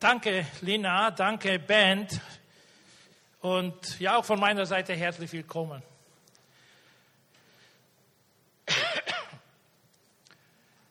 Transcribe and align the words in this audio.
Danke, 0.00 0.46
Lina, 0.60 1.10
danke, 1.10 1.58
Band. 1.58 2.20
Und 3.40 3.98
ja, 3.98 4.16
auch 4.16 4.24
von 4.24 4.38
meiner 4.38 4.64
Seite 4.64 4.94
herzlich 4.94 5.32
willkommen. 5.32 5.82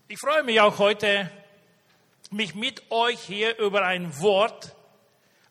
Ich 0.09 0.19
freue 0.19 0.43
mich 0.43 0.59
auch 0.59 0.77
heute, 0.79 1.31
mich 2.31 2.53
mit 2.53 2.91
euch 2.91 3.21
hier 3.21 3.57
über 3.59 3.85
ein 3.85 4.19
Wort 4.19 4.75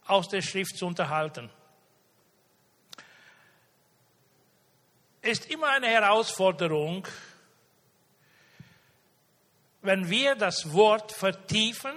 aus 0.07 0.29
der 0.29 0.43
Schrift 0.43 0.77
zu 0.77 0.87
unterhalten. 0.87 1.49
Ist 5.23 5.51
immer 5.51 5.69
eine 5.69 5.89
Herausforderung, 5.89 7.09
wenn 9.81 10.11
wir 10.11 10.35
das 10.35 10.75
Wort 10.75 11.13
vertiefen 11.13 11.95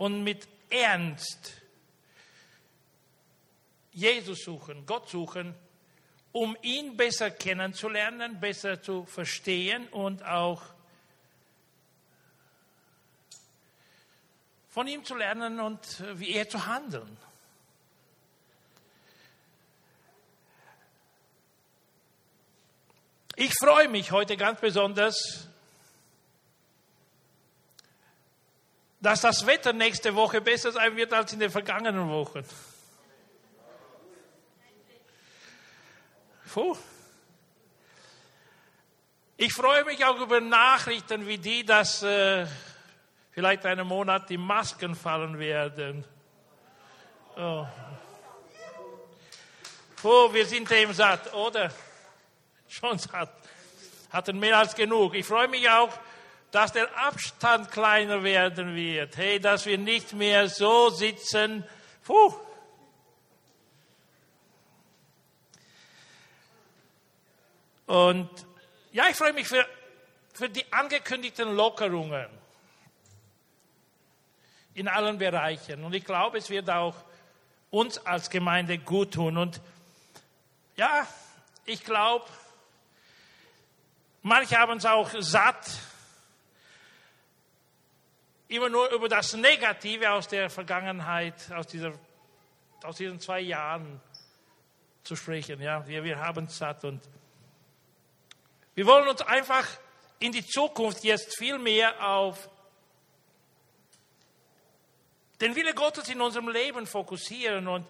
und 0.00 0.24
mit 0.24 0.48
Ernst 0.70 1.60
Jesus 3.92 4.44
suchen, 4.44 4.86
Gott 4.86 5.10
suchen, 5.10 5.54
um 6.32 6.56
ihn 6.62 6.96
besser 6.96 7.30
kennenzulernen, 7.30 8.40
besser 8.40 8.80
zu 8.80 9.04
verstehen 9.04 9.86
und 9.88 10.24
auch 10.24 10.62
von 14.70 14.88
ihm 14.88 15.04
zu 15.04 15.16
lernen 15.16 15.60
und 15.60 16.02
wie 16.18 16.30
er 16.30 16.48
zu 16.48 16.64
handeln. 16.64 17.18
Ich 23.36 23.52
freue 23.62 23.88
mich 23.88 24.12
heute 24.12 24.38
ganz 24.38 24.60
besonders, 24.60 25.49
dass 29.00 29.22
das 29.22 29.46
Wetter 29.46 29.72
nächste 29.72 30.14
Woche 30.14 30.40
besser 30.40 30.72
sein 30.72 30.94
wird 30.96 31.12
als 31.12 31.32
in 31.32 31.40
den 31.40 31.50
vergangenen 31.50 32.08
Wochen. 32.10 32.44
Puh. 36.52 36.76
Ich 39.36 39.54
freue 39.54 39.84
mich 39.84 40.04
auch 40.04 40.20
über 40.20 40.40
Nachrichten 40.40 41.26
wie 41.26 41.38
die, 41.38 41.64
dass 41.64 42.02
äh, 42.02 42.46
vielleicht 43.30 43.64
einen 43.64 43.86
Monat 43.86 44.28
die 44.28 44.36
Masken 44.36 44.94
fallen 44.94 45.38
werden. 45.38 46.04
Oh. 47.36 47.66
Puh, 49.96 50.32
wir 50.32 50.44
sind 50.44 50.68
dem 50.70 50.92
satt, 50.92 51.32
oder? 51.32 51.72
Schon 52.68 52.98
satt. 52.98 53.32
Hatten 54.10 54.38
mehr 54.38 54.58
als 54.58 54.74
genug. 54.74 55.14
Ich 55.14 55.24
freue 55.24 55.48
mich 55.48 55.68
auch, 55.70 55.96
dass 56.50 56.72
der 56.72 56.88
Abstand 56.98 57.70
kleiner 57.70 58.22
werden 58.22 58.74
wird. 58.74 59.16
Hey, 59.16 59.38
dass 59.38 59.66
wir 59.66 59.78
nicht 59.78 60.12
mehr 60.12 60.48
so 60.48 60.90
sitzen. 60.90 61.64
Puh. 62.04 62.34
Und 67.86 68.30
ja, 68.92 69.04
ich 69.08 69.16
freue 69.16 69.32
mich 69.32 69.48
für, 69.48 69.66
für 70.32 70.48
die 70.48 70.64
angekündigten 70.72 71.54
Lockerungen 71.54 72.28
in 74.74 74.88
allen 74.88 75.18
Bereichen. 75.18 75.84
Und 75.84 75.94
ich 75.94 76.04
glaube, 76.04 76.38
es 76.38 76.50
wird 76.50 76.70
auch 76.70 76.94
uns 77.70 77.98
als 78.06 78.30
Gemeinde 78.30 78.78
gut 78.78 79.14
tun. 79.14 79.36
Und 79.36 79.60
ja, 80.76 81.06
ich 81.64 81.84
glaube, 81.84 82.26
manche 84.22 84.58
haben 84.58 84.78
es 84.78 84.86
auch 84.86 85.10
satt, 85.18 85.68
immer 88.50 88.68
nur 88.68 88.90
über 88.90 89.08
das 89.08 89.34
Negative 89.34 90.10
aus 90.10 90.26
der 90.26 90.50
Vergangenheit, 90.50 91.50
aus, 91.52 91.68
dieser, 91.68 91.92
aus 92.82 92.96
diesen 92.96 93.20
zwei 93.20 93.40
Jahren 93.40 94.00
zu 95.04 95.14
sprechen. 95.14 95.60
Ja, 95.62 95.86
wir, 95.86 96.02
wir 96.02 96.18
haben 96.18 96.48
satt 96.48 96.84
und 96.84 97.00
wir 98.74 98.86
wollen 98.86 99.08
uns 99.08 99.22
einfach 99.22 99.66
in 100.18 100.32
die 100.32 100.44
Zukunft 100.44 101.04
jetzt 101.04 101.38
viel 101.38 101.58
mehr 101.58 102.04
auf 102.04 102.50
den 105.40 105.54
Wille 105.54 105.72
Gottes 105.72 106.08
in 106.08 106.20
unserem 106.20 106.48
Leben 106.48 106.86
fokussieren. 106.86 107.68
Und 107.68 107.86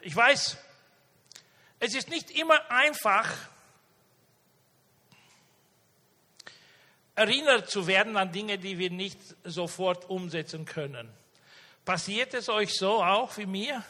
ich 0.00 0.14
weiß, 0.14 0.58
es 1.78 1.94
ist 1.94 2.08
nicht 2.08 2.32
immer 2.32 2.70
einfach, 2.70 3.30
erinnert 7.14 7.70
zu 7.70 7.86
werden 7.86 8.16
an 8.16 8.32
Dinge, 8.32 8.58
die 8.58 8.78
wir 8.78 8.90
nicht 8.90 9.18
sofort 9.44 10.08
umsetzen 10.08 10.64
können. 10.64 11.12
Passiert 11.84 12.34
es 12.34 12.48
euch 12.48 12.74
so 12.74 13.02
auch 13.02 13.36
wie 13.36 13.46
mir? 13.46 13.84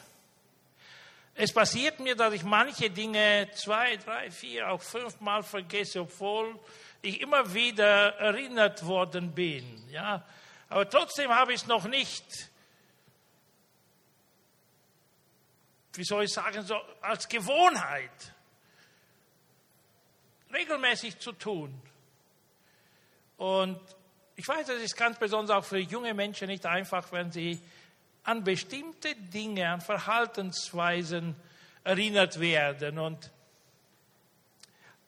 Es 1.35 1.51
passiert 1.51 1.99
mir, 1.99 2.15
dass 2.15 2.33
ich 2.33 2.43
manche 2.43 2.89
Dinge 2.89 3.49
zwei, 3.55 3.97
drei, 3.97 4.29
vier, 4.29 4.69
auch 4.69 4.81
fünfmal 4.81 5.41
vergesse, 5.41 6.01
obwohl 6.01 6.59
ich 7.01 7.21
immer 7.21 7.53
wieder 7.53 8.15
erinnert 8.17 8.85
worden 8.85 9.33
bin. 9.33 9.87
Ja, 9.89 10.23
aber 10.69 10.89
trotzdem 10.89 11.31
habe 11.31 11.53
ich 11.53 11.61
es 11.61 11.67
noch 11.67 11.85
nicht, 11.85 12.23
wie 15.93 16.03
soll 16.03 16.25
ich 16.25 16.33
sagen, 16.33 16.63
so 16.63 16.75
als 17.01 17.27
Gewohnheit 17.27 18.33
regelmäßig 20.51 21.19
zu 21.19 21.31
tun. 21.31 21.81
Und 23.37 23.79
ich 24.35 24.47
weiß, 24.47 24.69
es 24.69 24.81
ist 24.81 24.97
ganz 24.97 25.17
besonders 25.17 25.55
auch 25.55 25.65
für 25.65 25.77
junge 25.77 26.13
Menschen 26.13 26.47
nicht 26.47 26.65
einfach, 26.65 27.11
wenn 27.11 27.31
sie 27.31 27.61
an 28.23 28.43
bestimmte 28.43 29.15
Dinge, 29.15 29.69
an 29.69 29.81
Verhaltensweisen 29.81 31.35
erinnert 31.83 32.39
werden. 32.39 32.97
Und 32.97 33.31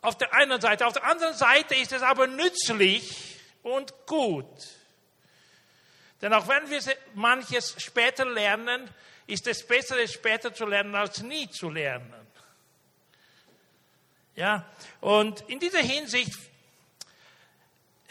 auf 0.01 0.17
der 0.17 0.33
einen 0.33 0.59
Seite, 0.61 0.85
auf 0.85 0.93
der 0.93 1.05
anderen 1.05 1.33
Seite 1.33 1.75
ist 1.75 1.91
es 1.91 2.01
aber 2.01 2.27
nützlich 2.27 3.39
und 3.63 3.93
gut. 4.05 4.45
Denn 6.21 6.33
auch 6.33 6.47
wenn 6.47 6.69
wir 6.69 6.81
manches 7.13 7.75
später 7.77 8.25
lernen, 8.25 8.89
ist 9.27 9.47
es 9.47 9.65
besser, 9.65 9.97
es 9.99 10.13
später 10.13 10.53
zu 10.53 10.65
lernen, 10.65 10.95
als 10.95 11.23
nie 11.23 11.49
zu 11.49 11.69
lernen. 11.69 12.13
Ja, 14.35 14.69
und 15.01 15.41
in 15.47 15.59
dieser 15.59 15.79
Hinsicht, 15.79 16.33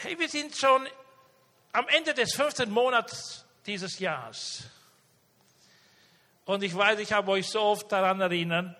hey, 0.05 0.19
wir 0.19 0.29
sind 0.29 0.55
schon 0.55 0.87
am 1.71 1.87
Ende 1.87 2.13
des 2.13 2.35
fünften 2.35 2.69
Monats 2.69 3.43
dieses 3.65 3.97
Jahres. 3.97 4.63
Und 6.45 6.61
ich 6.61 6.75
weiß, 6.75 6.99
ich 6.99 7.11
habe 7.11 7.31
euch 7.31 7.49
so 7.49 7.59
oft 7.59 7.91
daran 7.91 8.21
erinnert, 8.21 8.77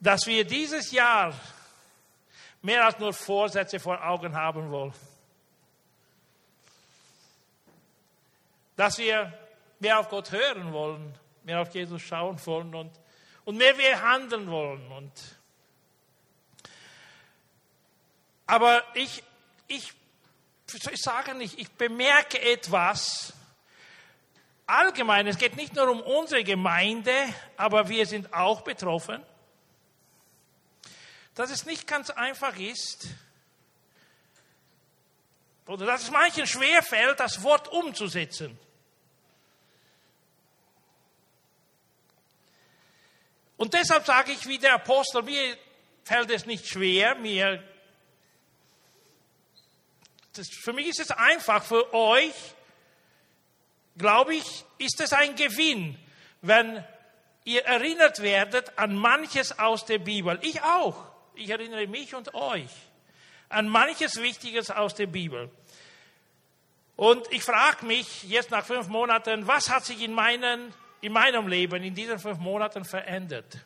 dass 0.00 0.26
wir 0.26 0.46
dieses 0.46 0.92
Jahr 0.92 1.38
mehr 2.62 2.86
als 2.86 2.98
nur 2.98 3.12
Vorsätze 3.12 3.78
vor 3.78 4.02
Augen 4.02 4.34
haben 4.34 4.70
wollen. 4.70 4.94
Dass 8.76 8.96
wir 8.96 9.30
mehr 9.78 10.00
auf 10.00 10.08
Gott 10.08 10.32
hören 10.32 10.72
wollen, 10.72 11.14
mehr 11.44 11.60
auf 11.60 11.74
Jesus 11.74 12.00
schauen 12.00 12.40
wollen 12.46 12.74
und, 12.74 12.98
und 13.44 13.58
mehr 13.58 13.76
wir 13.76 14.00
handeln 14.00 14.50
wollen. 14.50 14.90
Und 14.90 15.12
aber 18.50 18.82
ich, 18.94 19.22
ich, 19.68 19.92
ich 20.74 21.00
sage 21.00 21.34
nicht, 21.34 21.56
ich 21.56 21.70
bemerke 21.70 22.40
etwas, 22.40 23.32
allgemein, 24.66 25.28
es 25.28 25.38
geht 25.38 25.54
nicht 25.54 25.76
nur 25.76 25.88
um 25.88 26.00
unsere 26.00 26.42
Gemeinde, 26.42 27.12
aber 27.56 27.88
wir 27.88 28.06
sind 28.06 28.34
auch 28.34 28.62
betroffen, 28.62 29.24
dass 31.36 31.52
es 31.52 31.64
nicht 31.64 31.86
ganz 31.86 32.10
einfach 32.10 32.56
ist, 32.58 33.06
oder 35.66 35.86
dass 35.86 36.02
es 36.02 36.10
manchen 36.10 36.48
schwerfällt, 36.48 37.20
das 37.20 37.44
Wort 37.44 37.68
umzusetzen. 37.68 38.58
Und 43.56 43.74
deshalb 43.74 44.04
sage 44.06 44.32
ich 44.32 44.44
wie 44.48 44.58
der 44.58 44.74
Apostel, 44.74 45.22
mir 45.22 45.56
fällt 46.02 46.30
es 46.30 46.46
nicht 46.46 46.66
schwer, 46.66 47.14
mir, 47.14 47.62
das, 50.34 50.48
für 50.48 50.72
mich 50.72 50.88
ist 50.88 51.00
es 51.00 51.10
einfach, 51.10 51.64
für 51.64 51.92
euch 51.92 52.34
glaube 53.96 54.34
ich, 54.34 54.64
ist 54.78 55.00
es 55.00 55.12
ein 55.12 55.36
Gewinn, 55.36 55.98
wenn 56.42 56.84
ihr 57.44 57.64
erinnert 57.64 58.20
werdet 58.22 58.78
an 58.78 58.94
manches 58.94 59.58
aus 59.58 59.84
der 59.84 59.98
Bibel. 59.98 60.38
Ich 60.42 60.62
auch. 60.62 61.10
Ich 61.34 61.50
erinnere 61.50 61.86
mich 61.86 62.14
und 62.14 62.34
euch 62.34 62.70
an 63.48 63.68
manches 63.68 64.20
Wichtiges 64.20 64.70
aus 64.70 64.94
der 64.94 65.06
Bibel. 65.06 65.50
Und 66.96 67.26
ich 67.32 67.42
frage 67.42 67.86
mich 67.86 68.24
jetzt 68.24 68.50
nach 68.50 68.64
fünf 68.64 68.88
Monaten, 68.88 69.46
was 69.46 69.70
hat 69.70 69.84
sich 69.84 70.02
in, 70.02 70.12
meinen, 70.12 70.72
in 71.00 71.12
meinem 71.12 71.48
Leben 71.48 71.82
in 71.82 71.94
diesen 71.94 72.18
fünf 72.18 72.38
Monaten 72.38 72.84
verändert? 72.84 73.58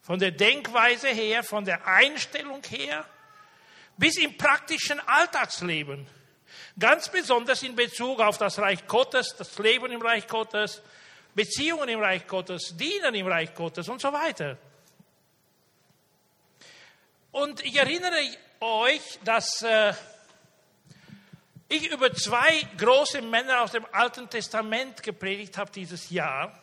Von 0.00 0.18
der 0.18 0.32
Denkweise 0.32 1.08
her, 1.08 1.42
von 1.42 1.64
der 1.64 1.86
Einstellung 1.86 2.62
her, 2.68 3.04
bis 3.96 4.16
im 4.18 4.36
praktischen 4.36 5.00
Alltagsleben. 5.00 6.06
Ganz 6.78 7.08
besonders 7.08 7.62
in 7.62 7.76
Bezug 7.76 8.20
auf 8.20 8.38
das 8.38 8.58
Reich 8.58 8.86
Gottes, 8.86 9.34
das 9.36 9.56
Leben 9.58 9.92
im 9.92 10.02
Reich 10.02 10.26
Gottes, 10.26 10.82
Beziehungen 11.34 11.88
im 11.88 12.00
Reich 12.00 12.26
Gottes, 12.26 12.76
Dienen 12.76 13.14
im 13.14 13.26
Reich 13.26 13.54
Gottes 13.54 13.88
und 13.88 14.00
so 14.00 14.12
weiter. 14.12 14.56
Und 17.32 17.64
ich 17.64 17.76
erinnere 17.76 18.20
euch, 18.60 19.18
dass 19.24 19.62
äh, 19.62 19.92
ich 21.68 21.90
über 21.90 22.12
zwei 22.14 22.62
große 22.78 23.22
Männer 23.22 23.62
aus 23.62 23.72
dem 23.72 23.86
Alten 23.92 24.30
Testament 24.30 25.02
gepredigt 25.02 25.58
habe 25.58 25.70
dieses 25.72 26.10
Jahr. 26.10 26.60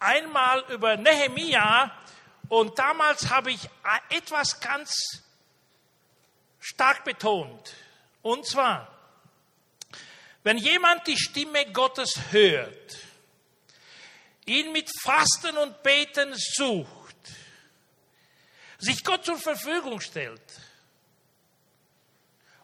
Einmal 0.00 0.64
über 0.70 0.96
Nehemia 0.96 1.92
und 2.48 2.78
damals 2.78 3.30
habe 3.30 3.52
ich 3.52 3.60
etwas 4.08 4.60
ganz 4.60 5.22
stark 6.60 7.04
betont. 7.04 7.74
Und 8.22 8.46
zwar, 8.46 8.88
wenn 10.42 10.58
jemand 10.58 11.06
die 11.06 11.18
Stimme 11.18 11.70
Gottes 11.72 12.14
hört, 12.30 12.96
ihn 14.46 14.72
mit 14.72 14.90
Fasten 15.02 15.56
und 15.56 15.82
Beten 15.82 16.32
sucht, 16.34 17.16
sich 18.78 19.02
Gott 19.04 19.24
zur 19.24 19.38
Verfügung 19.38 20.00
stellt 20.00 20.42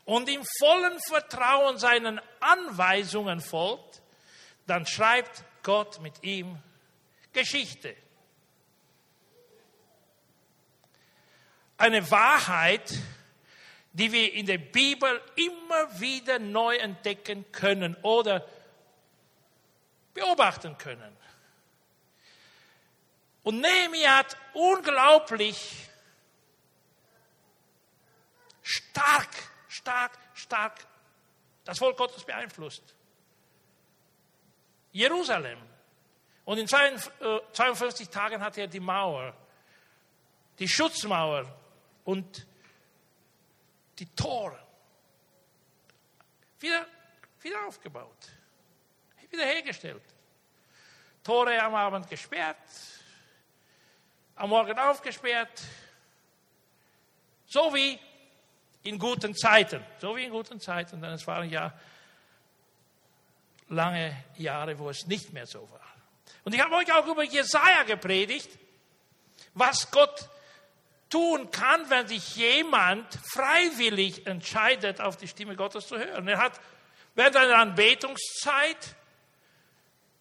und 0.05 0.29
im 0.29 0.43
vollen 0.59 0.99
Vertrauen 1.09 1.79
seinen 1.79 2.21
Anweisungen 2.41 3.41
folgt, 3.41 4.03
dann 4.67 4.87
schreibt 4.87 5.45
Gott 5.63 6.01
mit 6.01 6.23
ihm 6.23 6.59
Geschichte. 7.33 7.95
Eine 11.77 12.11
Wahrheit, 12.11 12.91
die 13.97 14.13
wir 14.13 14.35
in 14.35 14.45
der 14.45 14.59
Bibel 14.59 15.23
immer 15.37 15.99
wieder 15.99 16.39
neu 16.39 16.77
entdecken 16.77 17.51
können 17.51 17.97
oder 18.03 18.47
beobachten 20.13 20.77
können. 20.77 21.17
Und 23.43 23.61
Nehemiah 23.63 24.19
hat 24.19 24.37
unglaublich 24.53 25.89
stark, 28.61 29.31
stark, 29.67 30.19
stark 30.35 30.87
das 31.65 31.79
Volk 31.79 31.97
Gottes 31.97 32.23
beeinflusst. 32.23 32.95
Jerusalem. 34.93 35.59
Und 36.45 36.59
in 36.59 36.69
52 36.69 38.09
äh, 38.09 38.11
Tagen 38.11 38.43
hat 38.43 38.59
er 38.59 38.67
die 38.67 38.81
Mauer, 38.81 39.35
die 40.59 40.69
Schutzmauer 40.69 41.51
und 42.05 42.47
die 43.99 44.07
Tore 44.15 44.59
wieder, 46.61 46.87
wieder 47.41 47.67
aufgebaut, 47.67 48.31
wiederhergestellt. 49.31 50.03
Tore 51.23 51.61
am 51.61 51.75
Abend 51.75 52.09
gesperrt, 52.09 52.57
am 54.37 54.51
Morgen 54.51 54.79
aufgesperrt, 54.79 55.63
so 57.47 57.75
wie 57.75 57.99
in 58.85 58.99
guten 58.99 59.35
Zeiten, 59.35 59.85
so 59.99 60.17
wie 60.17 60.25
in 60.25 60.31
guten 60.31 60.61
Zeiten, 60.61 61.01
denn 61.01 61.13
es 61.13 61.27
waren 61.27 61.51
ja 61.51 61.73
lange 63.69 64.25
Jahre, 64.37 64.79
wo 64.79 64.91
es 64.91 65.07
nicht 65.07 65.33
mehr 65.33 65.47
so 65.47 65.69
war. 65.71 65.81
Und 66.45 66.55
ich 66.55 66.61
habe 66.61 66.77
euch 66.77 66.93
auch 66.93 67.07
über 67.07 67.25
Jesaja 67.25 67.83
gepredigt, 67.83 68.51
was 69.55 69.91
Gott 69.91 70.29
tun 71.11 71.51
kann, 71.51 71.89
wenn 71.91 72.09
sich 72.09 72.37
jemand 72.37 73.07
freiwillig 73.33 74.27
entscheidet, 74.27 75.01
auf 75.01 75.17
die 75.17 75.29
Stimme 75.29 75.57
Gottes 75.57 75.87
zu 75.87 75.99
hören. 75.99 76.27
Er 76.29 76.39
hat 76.39 76.61
während 77.15 77.37
einer 77.37 77.59
Anbetungszeit 77.59 78.97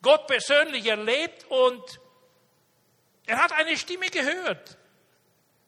Gott 0.01 0.27
persönlich 0.27 0.85
erlebt 0.85 1.45
und 1.49 1.99
er 3.25 3.41
hat 3.41 3.51
eine 3.53 3.75
Stimme 3.77 4.09
gehört. 4.09 4.77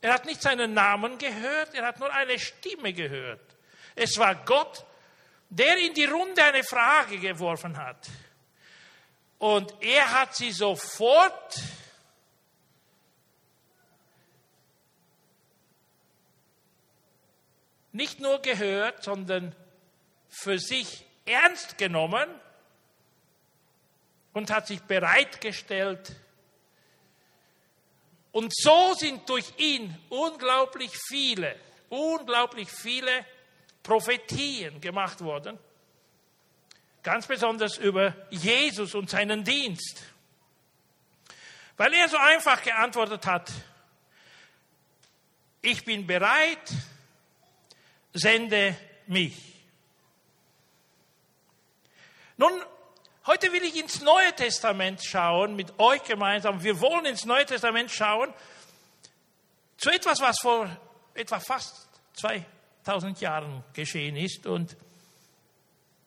Er 0.01 0.13
hat 0.13 0.25
nicht 0.25 0.41
seinen 0.41 0.73
Namen 0.73 1.17
gehört, 1.17 1.73
er 1.73 1.87
hat 1.87 1.99
nur 1.99 2.13
eine 2.13 2.37
Stimme 2.37 2.93
gehört. 2.93 3.41
Es 3.95 4.17
war 4.17 4.35
Gott, 4.35 4.85
der 5.49 5.77
in 5.77 5.93
die 5.93 6.05
Runde 6.05 6.43
eine 6.43 6.63
Frage 6.63 7.17
geworfen 7.17 7.77
hat. 7.77 8.07
Und 9.39 9.73
er 9.81 10.11
hat 10.11 10.35
sie 10.35 10.51
sofort 10.51 11.59
nicht 17.97 18.19
nur 18.19 18.41
gehört, 18.41 19.03
sondern 19.03 19.55
für 20.29 20.59
sich 20.59 21.03
ernst 21.25 21.77
genommen 21.77 22.29
und 24.33 24.51
hat 24.51 24.67
sich 24.67 24.81
bereitgestellt, 24.83 26.15
und 28.31 28.53
so 28.55 28.93
sind 28.93 29.27
durch 29.29 29.51
ihn 29.57 29.97
unglaublich 30.09 30.91
viele, 31.07 31.55
unglaublich 31.89 32.69
viele 32.69 33.25
Prophetien 33.81 34.79
gemacht 34.79 35.21
worden. 35.21 35.57
Ganz 37.01 37.25
besonders 37.25 37.79
über 37.79 38.13
Jesus 38.29 38.93
und 38.93 39.09
seinen 39.09 39.43
Dienst. 39.43 40.03
Weil 41.77 41.95
er 41.95 42.09
so 42.09 42.17
einfach 42.17 42.61
geantwortet 42.61 43.25
hat, 43.25 43.51
ich 45.63 45.83
bin 45.83 46.05
bereit, 46.05 46.71
sende 48.17 48.75
mich. 49.07 49.35
Nun 52.37 52.51
Heute 53.27 53.51
will 53.51 53.63
ich 53.63 53.75
ins 53.75 53.99
Neue 53.99 54.33
Testament 54.33 55.03
schauen, 55.03 55.57
mit 55.57 55.77
euch 55.79 56.01
gemeinsam. 56.05 56.63
Wir 56.63 56.79
wollen 56.79 57.05
ins 57.05 57.25
Neue 57.25 57.45
Testament 57.45 57.91
schauen, 57.91 58.33
zu 59.77 59.89
etwas, 59.89 60.21
was 60.21 60.39
vor 60.39 60.69
etwa 61.13 61.37
fast 61.41 61.89
2000 62.13 63.19
Jahren 63.19 63.65
geschehen 63.73 64.15
ist. 64.15 64.47
Und 64.47 64.77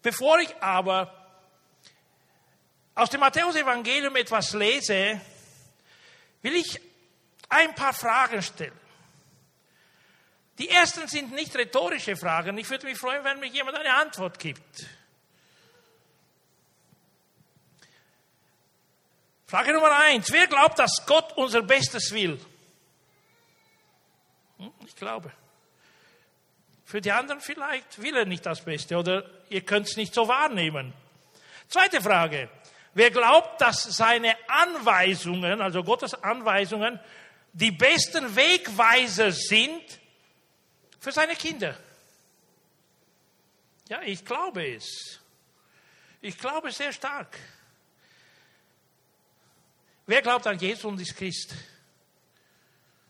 bevor 0.01 0.39
ich 0.39 0.57
aber 0.63 1.15
aus 2.95 3.11
dem 3.11 3.21
Matthäus-Evangelium 3.21 4.17
etwas 4.17 4.55
lese, 4.55 5.21
will 6.41 6.55
ich 6.55 6.81
ein 7.51 7.75
paar 7.75 7.93
Fragen 7.93 8.41
stellen. 8.41 8.80
Die 10.61 10.69
ersten 10.69 11.09
sind 11.09 11.33
nicht 11.33 11.57
rhetorische 11.57 12.17
Fragen. 12.17 12.59
Ich 12.59 12.69
würde 12.69 12.85
mich 12.87 12.99
freuen, 12.99 13.25
wenn 13.25 13.41
mir 13.41 13.47
jemand 13.47 13.79
eine 13.79 13.95
Antwort 13.95 14.39
gibt. 14.39 14.87
Frage 19.47 19.73
Nummer 19.73 19.91
eins. 19.91 20.31
Wer 20.31 20.47
glaubt, 20.49 20.79
dass 20.79 21.07
Gott 21.07 21.33
unser 21.39 21.63
Bestes 21.63 22.13
will? 22.13 22.39
Hm, 24.59 24.71
ich 24.87 24.95
glaube. 24.95 25.33
Für 26.85 27.01
die 27.01 27.11
anderen 27.11 27.41
vielleicht 27.41 28.03
will 28.03 28.15
er 28.15 28.27
nicht 28.27 28.45
das 28.45 28.63
Beste 28.63 28.99
oder 28.99 29.25
ihr 29.49 29.63
könnt 29.63 29.89
es 29.89 29.97
nicht 29.97 30.13
so 30.13 30.29
wahrnehmen. 30.29 30.93
Zweite 31.69 32.03
Frage. 32.03 32.51
Wer 32.93 33.11
glaubt, 33.11 33.63
dass 33.63 33.85
seine 33.85 34.37
Anweisungen, 34.47 35.63
also 35.63 35.83
Gottes 35.83 36.13
Anweisungen, 36.13 37.01
die 37.55 37.71
besten 37.71 38.37
Wegweiser 38.37 39.33
sind 39.33 40.01
für 41.01 41.13
seine 41.13 41.35
Kinder? 41.35 41.77
Ja, 43.89 44.03
ich 44.03 44.25
glaube 44.25 44.75
es. 44.75 45.19
Ich 46.21 46.39
glaube 46.39 46.71
sehr 46.71 46.93
stark. 46.93 47.37
Wer 50.07 50.23
glaubt 50.23 50.47
an 50.47 50.59
Jesus 50.59 50.85
und 50.85 51.01
ist 51.01 51.17
Christ? 51.17 51.55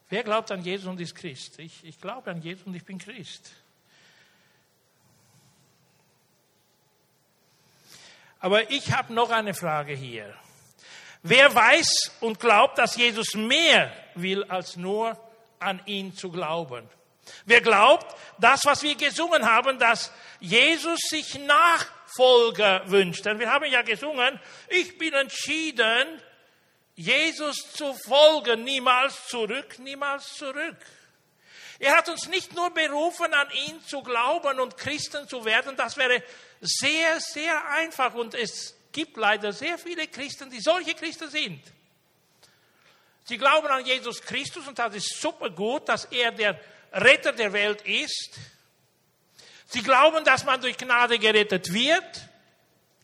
Wer 0.09 0.25
glaubt 0.25 0.51
an 0.51 0.63
Jesus 0.63 0.87
und 0.87 1.01
ist 1.01 1.15
Christ? 1.15 1.59
Ich, 1.59 1.85
ich 1.85 2.01
glaube 2.01 2.31
an 2.31 2.41
Jesus 2.41 2.67
und 2.67 2.75
ich 2.75 2.85
bin 2.85 2.99
Christ. 2.99 3.53
Aber 8.39 8.71
ich 8.71 8.93
habe 8.93 9.13
noch 9.13 9.31
eine 9.31 9.55
Frage 9.55 9.93
hier. 9.93 10.35
Wer 11.23 11.55
weiß 11.55 12.13
und 12.21 12.41
glaubt, 12.41 12.79
dass 12.79 12.97
Jesus 12.97 13.35
mehr 13.35 13.93
will, 14.15 14.45
als 14.45 14.77
nur 14.77 15.19
an 15.59 15.83
ihn 15.85 16.15
zu 16.17 16.31
glauben? 16.31 16.89
Wer 17.45 17.61
glaubt, 17.61 18.07
das, 18.39 18.65
was 18.65 18.83
wir 18.83 18.95
gesungen 18.95 19.45
haben, 19.45 19.79
dass 19.79 20.13
Jesus 20.41 20.99
sich 21.09 21.39
Nachfolger 21.39 22.83
wünscht? 22.91 23.25
Denn 23.25 23.39
wir 23.39 23.51
haben 23.51 23.71
ja 23.71 23.83
gesungen, 23.83 24.41
ich 24.69 24.97
bin 24.99 25.15
entschieden, 25.15 26.21
Jesus 26.95 27.73
zu 27.73 27.95
folgen, 27.95 28.65
niemals 28.65 29.27
zurück, 29.27 29.79
niemals 29.79 30.35
zurück. 30.35 30.77
Er 31.79 31.97
hat 31.97 32.11
uns 32.11 32.29
nicht 32.29 32.55
nur 32.55 32.71
berufen, 32.71 33.33
an 33.33 33.49
ihn 33.67 33.83
zu 33.87 34.03
glauben 34.03 34.61
und 34.61 34.77
Christen 34.77 35.27
zu 35.27 35.47
werden, 35.47 35.77
das 35.77 35.97
wäre 35.97 36.23
sehr, 36.61 37.19
sehr 37.21 37.67
einfach 37.71 38.13
und 38.15 38.35
es 38.35 38.77
gibt 38.93 39.17
leider 39.17 39.53
sehr 39.53 39.79
viele 39.79 40.07
Christen, 40.09 40.51
die 40.51 40.61
solche 40.61 40.95
Christen 40.95 41.31
sind. 41.31 41.63
Sie 43.25 43.39
glauben 43.39 43.69
an 43.69 43.87
Jesus 43.87 44.21
Christus 44.21 44.67
und 44.67 44.79
das 44.79 44.95
ist 44.95 45.21
super 45.21 45.49
gut, 45.51 45.89
dass 45.89 46.05
er 46.07 46.33
der 46.33 46.61
Retter 46.93 47.33
der 47.33 47.53
Welt 47.53 47.83
ist. 47.83 48.39
Sie 49.67 49.83
glauben, 49.83 50.25
dass 50.25 50.45
man 50.45 50.61
durch 50.61 50.77
Gnade 50.77 51.19
gerettet 51.19 51.73
wird. 51.73 52.29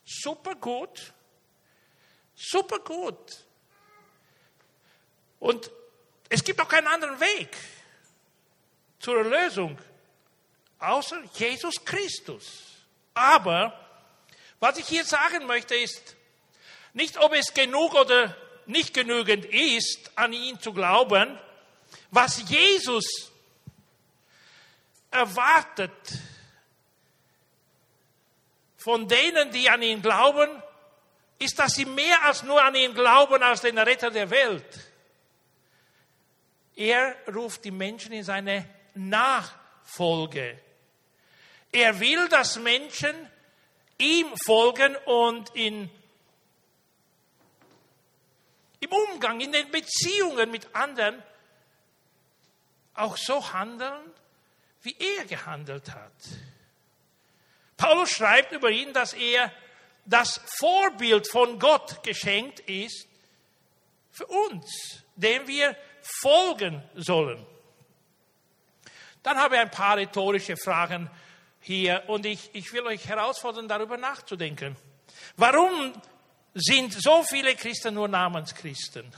Super 0.05 0.55
gut. 0.55 1.13
Super 2.35 2.79
gut. 2.79 3.45
Und 5.39 5.71
es 6.29 6.43
gibt 6.43 6.59
auch 6.59 6.67
keinen 6.67 6.87
anderen 6.87 7.19
Weg 7.19 7.55
zur 8.99 9.17
Erlösung, 9.17 9.77
außer 10.79 11.23
Jesus 11.33 11.83
Christus. 11.85 12.63
Aber 13.13 13.73
was 14.59 14.77
ich 14.77 14.87
hier 14.87 15.05
sagen 15.05 15.45
möchte 15.45 15.75
ist, 15.75 16.15
nicht 16.93 17.17
ob 17.17 17.33
es 17.33 17.53
genug 17.53 17.93
oder 17.93 18.35
nicht 18.65 18.93
genügend 18.93 19.45
ist, 19.45 20.11
an 20.15 20.33
ihn 20.33 20.59
zu 20.59 20.73
glauben, 20.73 21.39
was 22.11 22.49
Jesus 22.49 23.31
erwartet 25.17 25.91
von 28.77 29.07
denen, 29.07 29.51
die 29.51 29.69
an 29.69 29.81
ihn 29.81 30.01
glauben, 30.01 30.49
ist, 31.39 31.59
dass 31.59 31.73
sie 31.73 31.85
mehr 31.85 32.23
als 32.23 32.43
nur 32.43 32.63
an 32.63 32.75
ihn 32.75 32.93
glauben 32.93 33.43
als 33.43 33.61
den 33.61 33.77
Retter 33.77 34.09
der 34.11 34.29
Welt. 34.29 34.79
Er 36.75 37.15
ruft 37.33 37.65
die 37.65 37.71
Menschen 37.71 38.13
in 38.13 38.23
seine 38.23 38.67
Nachfolge. 38.93 40.59
Er 41.71 41.99
will, 41.99 42.29
dass 42.29 42.57
Menschen 42.57 43.15
ihm 43.97 44.27
folgen 44.45 44.95
und 45.05 45.49
in, 45.55 45.89
im 48.79 48.89
Umgang, 48.91 49.41
in 49.41 49.51
den 49.51 49.69
Beziehungen 49.71 50.51
mit 50.51 50.73
anderen 50.75 51.21
auch 52.93 53.17
so 53.17 53.53
handeln, 53.53 54.13
wie 54.81 54.95
er 55.17 55.25
gehandelt 55.25 55.93
hat. 55.93 56.13
Paulus 57.75 58.11
schreibt 58.11 58.51
über 58.51 58.69
ihn, 58.69 58.93
dass 58.93 59.13
er 59.13 59.51
das 60.05 60.41
Vorbild 60.57 61.29
von 61.29 61.59
Gott 61.59 62.03
geschenkt 62.03 62.61
ist 62.61 63.07
für 64.11 64.25
uns, 64.25 65.03
dem 65.15 65.47
wir 65.47 65.75
folgen 66.01 66.81
sollen. 66.95 67.45
Dann 69.21 69.37
habe 69.37 69.55
ich 69.55 69.61
ein 69.61 69.71
paar 69.71 69.97
rhetorische 69.97 70.55
Fragen 70.57 71.09
hier 71.59 72.03
und 72.07 72.25
ich, 72.25 72.49
ich 72.53 72.71
will 72.71 72.83
euch 72.87 73.07
herausfordern, 73.07 73.67
darüber 73.67 73.97
nachzudenken. 73.97 74.75
Warum 75.35 75.93
sind 76.53 76.93
so 76.93 77.23
viele 77.23 77.55
Christen 77.55 77.93
nur 77.93 78.07
Namenschristen? 78.07 79.11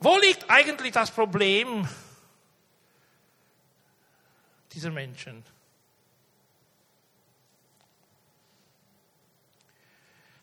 Wo 0.00 0.16
liegt 0.18 0.48
eigentlich 0.48 0.92
das 0.92 1.10
Problem 1.10 1.88
dieser 4.72 4.90
Menschen? 4.90 5.44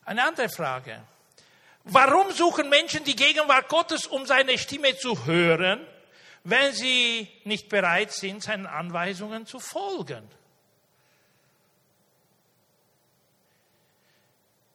Eine 0.04 0.24
andere 0.24 0.48
Frage. 0.48 1.02
Warum 1.84 2.30
suchen 2.32 2.68
Menschen 2.68 3.04
die 3.04 3.16
Gegenwart 3.16 3.68
Gottes, 3.68 4.06
um 4.06 4.26
seine 4.26 4.58
Stimme 4.58 4.96
zu 4.96 5.24
hören, 5.24 5.86
wenn 6.44 6.72
sie 6.72 7.28
nicht 7.44 7.68
bereit 7.68 8.12
sind, 8.12 8.42
seinen 8.42 8.66
Anweisungen 8.66 9.46
zu 9.46 9.58
folgen? 9.58 10.28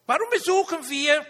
Warum 0.06 0.30
besuchen 0.32 0.90
wir 0.90 1.26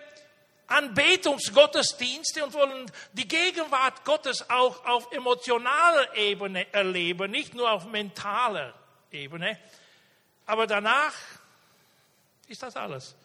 Anbetungsgottesdienste 0.71 2.43
und 2.43 2.53
wollen 2.53 2.91
die 3.13 3.27
Gegenwart 3.27 4.03
Gottes 4.05 4.49
auch 4.49 4.85
auf 4.85 5.11
emotionaler 5.11 6.15
Ebene 6.15 6.73
erleben, 6.73 7.31
nicht 7.31 7.53
nur 7.53 7.71
auf 7.71 7.85
mentaler 7.85 8.73
Ebene? 9.11 9.59
Aber 10.45 10.67
danach 10.67 11.13
ist 12.47 12.63
das 12.63 12.75
alles. 12.75 13.15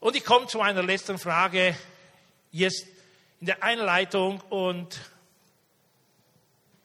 Und 0.00 0.16
ich 0.16 0.24
komme 0.24 0.46
zu 0.48 0.58
meiner 0.58 0.82
letzten 0.82 1.18
Frage 1.18 1.76
jetzt 2.50 2.86
in 3.40 3.46
der 3.46 3.62
Einleitung 3.62 4.40
und 4.50 4.98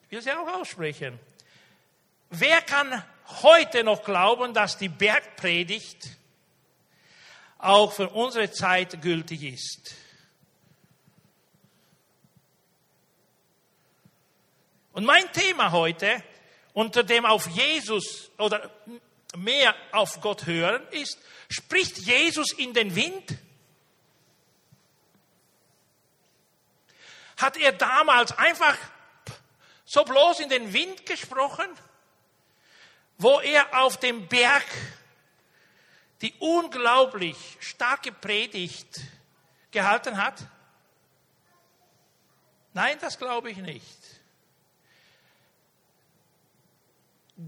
will 0.10 0.22
sie 0.22 0.32
auch 0.32 0.48
aussprechen. 0.48 1.20
Wer 2.30 2.62
kann 2.62 3.04
heute 3.42 3.84
noch 3.84 4.04
glauben, 4.04 4.54
dass 4.54 4.78
die 4.78 4.90
Bergpredigt 4.90 6.18
auch 7.68 7.92
für 7.92 8.10
unsere 8.10 8.52
Zeit 8.52 9.02
gültig 9.02 9.44
ist? 9.44 9.96
Und 14.94 15.06
mein 15.06 15.32
Thema 15.32 15.72
heute, 15.72 16.24
unter 16.74 17.04
dem 17.04 17.26
auf 17.26 17.48
Jesus 17.50 18.32
oder 18.40 18.72
mehr 19.36 19.76
auf 19.92 20.22
Gott 20.22 20.48
hören, 20.48 20.88
ist, 20.90 21.20
spricht 21.50 22.00
Jesus 22.00 22.52
in 22.54 22.74
den 22.74 22.96
Wind? 22.96 23.38
Hat 27.38 27.58
er 27.58 27.74
damals 27.74 28.36
einfach 28.38 28.76
so 29.86 30.04
bloß 30.04 30.40
in 30.40 30.50
den 30.50 30.74
Wind 30.74 31.06
gesprochen, 31.06 31.68
wo 33.20 33.40
er 33.40 33.80
auf 33.80 33.98
dem 33.98 34.28
Berg 34.28 34.66
die 36.22 36.34
unglaublich 36.40 37.38
starke 37.60 38.12
Predigt 38.12 39.02
gehalten 39.72 40.18
hat? 40.18 40.36
Nein, 42.74 42.98
das 43.02 43.18
glaube 43.18 43.52
ich 43.52 43.58
nicht. 43.58 43.98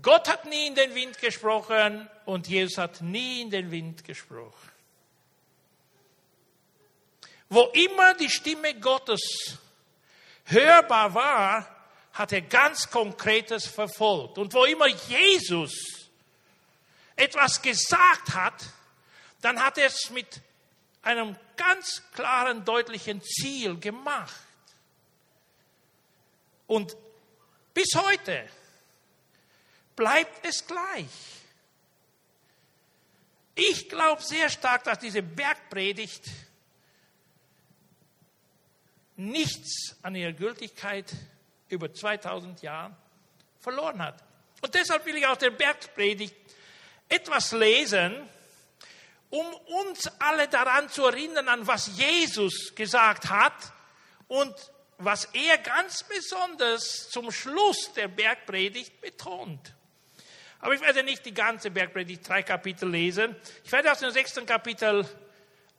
Gott 0.01 0.29
hat 0.29 0.45
nie 0.45 0.67
in 0.67 0.75
den 0.75 0.93
Wind 0.93 1.17
gesprochen 1.19 2.07
und 2.25 2.47
Jesus 2.47 2.77
hat 2.77 3.01
nie 3.01 3.41
in 3.41 3.49
den 3.49 3.71
Wind 3.71 4.03
gesprochen. 4.03 4.69
Wo 7.49 7.63
immer 7.73 8.13
die 8.13 8.29
Stimme 8.29 8.79
Gottes 8.79 9.57
hörbar 10.45 11.13
war, 11.15 11.75
hat 12.13 12.31
er 12.31 12.41
ganz 12.41 12.89
Konkretes 12.91 13.65
verfolgt. 13.65 14.37
Und 14.37 14.53
wo 14.53 14.65
immer 14.65 14.87
Jesus 14.87 15.98
etwas 17.19 17.61
gesagt 17.61 18.33
hat, 18.33 18.65
dann 19.41 19.61
hat 19.61 19.77
er 19.77 19.87
es 19.87 20.09
mit 20.09 20.41
einem 21.01 21.35
ganz 21.55 22.01
klaren, 22.13 22.65
deutlichen 22.65 23.21
Ziel 23.21 23.79
gemacht. 23.79 24.33
Und 26.67 26.95
bis 27.73 27.93
heute 27.95 28.47
bleibt 29.95 30.45
es 30.45 30.65
gleich. 30.65 31.09
Ich 33.55 33.89
glaube 33.89 34.21
sehr 34.21 34.49
stark, 34.49 34.85
dass 34.85 34.99
diese 34.99 35.21
Bergpredigt 35.21 36.23
nichts 39.17 39.97
an 40.01 40.15
ihrer 40.15 40.31
Gültigkeit 40.31 41.11
über 41.67 41.93
2000 41.93 42.61
Jahren 42.61 42.95
verloren 43.59 44.01
hat. 44.01 44.23
Und 44.61 44.73
deshalb 44.73 45.05
will 45.05 45.17
ich 45.17 45.27
aus 45.27 45.39
der 45.39 45.51
Bergpredigt 45.51 46.35
etwas 47.09 47.51
lesen, 47.51 48.15
um 49.29 49.45
uns 49.83 50.07
alle 50.19 50.47
daran 50.47 50.89
zu 50.89 51.05
erinnern, 51.05 51.47
an 51.47 51.67
was 51.67 51.97
Jesus 51.97 52.73
gesagt 52.75 53.29
hat 53.29 53.53
und 54.27 54.53
was 54.97 55.25
er 55.33 55.57
ganz 55.59 56.03
besonders 56.03 57.09
zum 57.09 57.31
Schluss 57.31 57.93
der 57.93 58.07
Bergpredigt 58.07 59.01
betont. 59.01 59.73
Aber 60.59 60.73
ich 60.73 60.81
werde 60.81 61.03
nicht 61.03 61.25
die 61.25 61.33
ganze 61.33 61.71
Bergpredigt, 61.71 62.27
drei 62.27 62.43
Kapitel 62.43 62.89
lesen. 62.89 63.35
Ich 63.63 63.71
werde 63.71 63.91
aus 63.91 63.99
dem 63.99 64.11
sechsten 64.11 64.45
Kapitel 64.45 65.07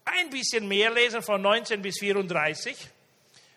ein 0.06 0.30
bisschen 0.30 0.66
mehr 0.66 0.90
lesen, 0.90 1.22
von 1.22 1.42
19 1.42 1.82
bis 1.82 1.98
34. 1.98 2.74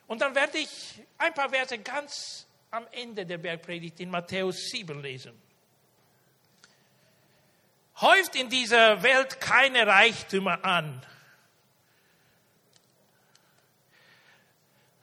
Und 0.08 0.22
dann 0.22 0.36
werde 0.36 0.58
ich 0.58 1.02
ein 1.18 1.34
paar 1.34 1.50
Verse 1.50 1.78
ganz 1.80 2.46
am 2.72 2.86
Ende 2.92 3.26
der 3.26 3.38
Bergpredigt 3.38 4.00
in 4.02 4.10
Matthäus 4.10 4.70
7 4.70 5.02
lesen. 5.02 5.43
Häuft 8.04 8.36
in 8.36 8.50
dieser 8.50 9.02
Welt 9.02 9.42
keine 9.42 9.88
Reichtümer 9.88 10.64
an. 10.64 11.04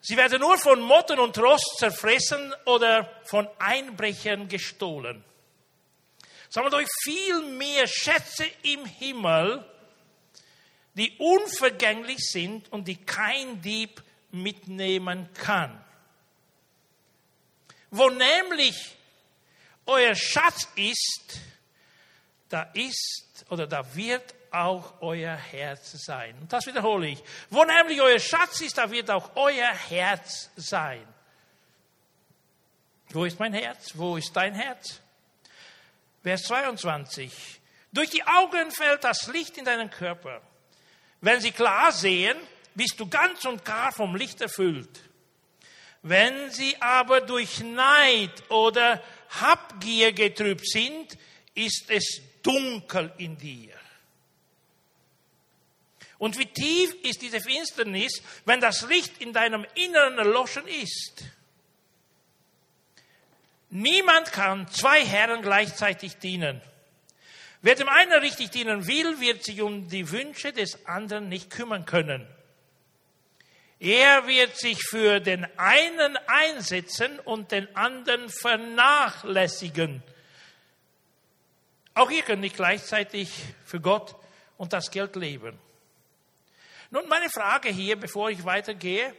Sie 0.00 0.16
werden 0.16 0.40
nur 0.40 0.57
von 0.59 0.80
Motten 0.80 1.19
und 1.19 1.37
Rost 1.38 1.78
zerfressen 1.78 2.54
oder 2.64 3.11
von 3.25 3.49
Einbrechern 3.59 4.49
gestohlen 4.49 5.25
sammelt 6.50 6.75
euch 6.75 6.88
viel 7.02 7.42
mehr 7.42 7.87
Schätze 7.87 8.45
im 8.62 8.85
Himmel, 8.85 9.64
die 10.95 11.16
unvergänglich 11.19 12.19
sind 12.19 12.71
und 12.73 12.88
die 12.88 12.97
kein 12.97 13.62
Dieb 13.62 14.02
mitnehmen 14.33 15.33
kann. 15.35 15.83
Wo 17.90 18.11
nämlich 18.11 18.97
euer 19.87 20.14
Schatz 20.14 20.69
ist, 20.75 21.40
da 22.50 22.62
ist 22.75 23.47
oder 23.49 23.66
da 23.66 23.95
wird 23.95 24.35
auch 24.50 25.00
euer 25.00 25.37
Herz 25.37 25.92
sein. 26.04 26.37
Und 26.40 26.52
das 26.52 26.66
wiederhole 26.66 27.09
ich. 27.09 27.23
Wo 27.49 27.64
nämlich 27.64 28.00
euer 28.00 28.19
Schatz 28.19 28.61
ist, 28.61 28.76
da 28.76 28.90
wird 28.90 29.11
auch 29.11 29.30
euer 29.37 29.73
Herz 29.88 30.50
sein. 30.57 31.07
Wo 33.11 33.25
ist 33.25 33.38
mein 33.38 33.54
Herz? 33.54 33.92
Wo 33.95 34.16
ist 34.16 34.35
dein 34.35 34.54
Herz? 34.54 35.00
Vers 36.23 36.42
22. 36.42 37.33
Durch 37.92 38.11
die 38.11 38.25
Augen 38.25 38.71
fällt 38.71 39.04
das 39.04 39.26
Licht 39.28 39.57
in 39.57 39.64
deinen 39.64 39.90
Körper. 39.90 40.42
Wenn 41.21 41.40
sie 41.40 41.52
klar 41.52 41.92
sehen, 41.92 42.37
bist 42.75 42.99
du 42.99 43.09
ganz 43.09 43.45
und 43.45 43.64
gar 43.64 43.92
vom 43.92 44.14
Licht 44.16 44.40
erfüllt. 44.40 45.00
Wenn 46.02 46.50
sie 46.50 46.76
aber 46.80 47.21
durch 47.21 47.61
Neid 47.61 48.50
oder 48.50 49.02
Habgier 49.28 50.12
getrübt 50.12 50.66
sind, 50.66 51.16
ist 51.54 51.90
es 51.90 52.23
dunkel 52.42 53.12
in 53.18 53.37
dir. 53.37 53.75
Und 56.18 56.38
wie 56.38 56.47
tief 56.47 56.94
ist 57.02 57.23
diese 57.23 57.40
Finsternis, 57.40 58.23
wenn 58.44 58.61
das 58.61 58.82
Licht 58.82 59.23
in 59.23 59.32
deinem 59.32 59.64
Inneren 59.75 60.18
erloschen 60.18 60.66
ist? 60.68 61.25
Niemand 63.70 64.32
kann 64.32 64.68
zwei 64.68 65.04
Herren 65.04 65.42
gleichzeitig 65.42 66.16
dienen. 66.16 66.61
Wer 67.62 67.75
dem 67.75 67.88
einen 67.88 68.20
richtig 68.20 68.50
dienen 68.50 68.87
will, 68.87 69.20
wird 69.20 69.44
sich 69.44 69.62
um 69.62 69.88
die 69.88 70.11
Wünsche 70.11 70.52
des 70.52 70.87
anderen 70.87 71.28
nicht 71.28 71.50
kümmern 71.50 71.85
können. 71.85 72.26
Er 73.78 74.26
wird 74.26 74.59
sich 74.59 74.78
für 74.82 75.20
den 75.20 75.47
einen 75.56 76.18
einsetzen 76.26 77.18
und 77.20 77.50
den 77.52 77.75
anderen 77.75 78.28
vernachlässigen. 78.28 80.02
Auch 82.00 82.11
ihr 82.11 82.23
könnt 82.23 82.40
nicht 82.40 82.57
gleichzeitig 82.57 83.30
für 83.66 83.78
Gott 83.78 84.16
und 84.57 84.73
das 84.73 84.90
Geld 84.90 85.16
leben. 85.16 85.59
Nun, 86.88 87.07
meine 87.09 87.28
Frage 87.28 87.69
hier, 87.69 88.00
bevor 88.00 88.30
ich 88.30 88.42
weitergehe, 88.42 89.14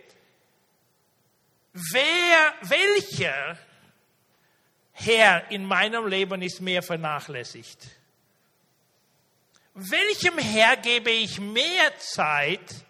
wer, 1.74 2.54
welcher 2.64 3.56
Herr 4.94 5.52
in 5.52 5.64
meinem 5.64 6.08
Leben 6.08 6.42
ist 6.42 6.60
mehr 6.60 6.82
vernachlässigt? 6.82 7.86
Welchem 9.76 10.40
Herr 10.40 10.76
gebe 10.78 11.12
ich 11.12 11.40
mehr 11.40 11.96
Zeit, 12.00 12.84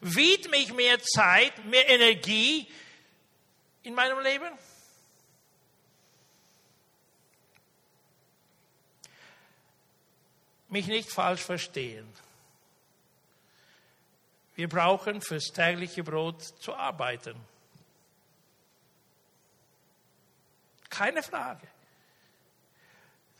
widme 0.00 0.56
ich 0.56 0.72
mehr 0.72 1.00
Zeit, 1.00 1.64
mehr 1.66 1.88
Energie 1.88 2.66
in 3.84 3.94
meinem 3.94 4.18
Leben? 4.18 4.48
Mich 10.68 10.86
nicht 10.86 11.10
falsch 11.10 11.42
verstehen. 11.42 12.06
Wir 14.54 14.68
brauchen 14.68 15.22
fürs 15.22 15.52
tägliche 15.52 16.02
Brot 16.02 16.42
zu 16.42 16.74
arbeiten. 16.74 17.36
Keine 20.90 21.22
Frage. 21.22 21.66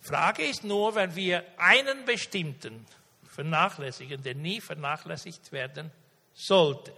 Frage 0.00 0.44
ist 0.44 0.64
nur, 0.64 0.94
wenn 0.94 1.14
wir 1.16 1.44
einen 1.58 2.04
bestimmten 2.04 2.87
vernachlässigen, 3.30 4.23
der 4.23 4.35
nie 4.35 4.61
vernachlässigt 4.61 5.52
werden 5.52 5.90
sollte. 6.35 6.94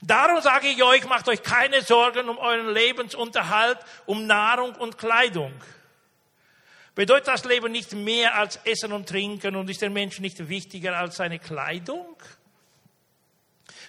Darum 0.00 0.40
sage 0.40 0.68
ich 0.68 0.82
euch, 0.82 1.06
macht 1.06 1.28
euch 1.28 1.42
keine 1.42 1.82
Sorgen 1.82 2.28
um 2.28 2.38
euren 2.38 2.72
Lebensunterhalt, 2.72 3.78
um 4.06 4.26
Nahrung 4.26 4.74
und 4.76 4.96
Kleidung. 4.96 5.52
Bedeutet 6.98 7.28
das 7.28 7.44
Leben 7.44 7.70
nicht 7.70 7.92
mehr 7.92 8.34
als 8.34 8.56
Essen 8.64 8.92
und 8.92 9.08
Trinken 9.08 9.54
und 9.54 9.70
ist 9.70 9.82
der 9.82 9.88
Mensch 9.88 10.18
nicht 10.18 10.48
wichtiger 10.48 10.96
als 10.96 11.14
seine 11.14 11.38
Kleidung? 11.38 12.16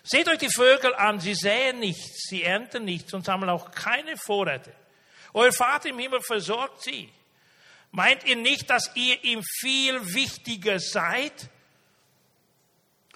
Seht 0.04 0.30
euch 0.30 0.38
die 0.38 0.52
Vögel 0.54 0.94
an, 0.94 1.20
sie 1.20 1.34
säen 1.34 1.80
nichts, 1.80 2.28
sie 2.30 2.44
ernten 2.44 2.86
nichts 2.86 3.12
und 3.16 3.26
sammeln 3.26 3.50
auch 3.50 3.72
keine 3.72 4.16
Vorräte. 4.16 4.72
Euer 5.34 5.52
Vater 5.52 5.90
im 5.90 5.98
Himmel 5.98 6.22
versorgt 6.22 6.84
sie. 6.84 7.12
Meint 7.90 8.26
ihr 8.26 8.36
nicht, 8.36 8.70
dass 8.70 8.92
ihr 8.94 9.24
ihm 9.24 9.42
viel 9.42 10.14
wichtiger 10.14 10.80
seid? 10.80 11.50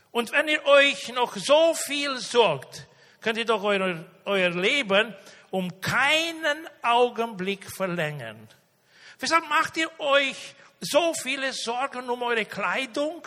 Und 0.09 0.31
wenn 0.31 0.47
ihr 0.47 0.65
euch 0.65 1.09
noch 1.09 1.37
so 1.37 1.75
viel 1.75 2.17
sorgt, 2.17 2.87
könnt 3.21 3.37
ihr 3.37 3.45
doch 3.45 3.61
euer, 3.61 4.03
euer 4.25 4.49
Leben 4.49 5.15
um 5.51 5.79
keinen 5.81 6.67
Augenblick 6.81 7.69
verlängern. 7.69 8.49
Weshalb 9.23 9.47
macht 9.47 9.77
ihr 9.77 9.89
euch 10.01 10.53
so 10.81 11.13
viele 11.13 11.53
Sorgen 11.53 12.09
um 12.09 12.21
eure 12.23 12.43
Kleidung? 12.43 13.25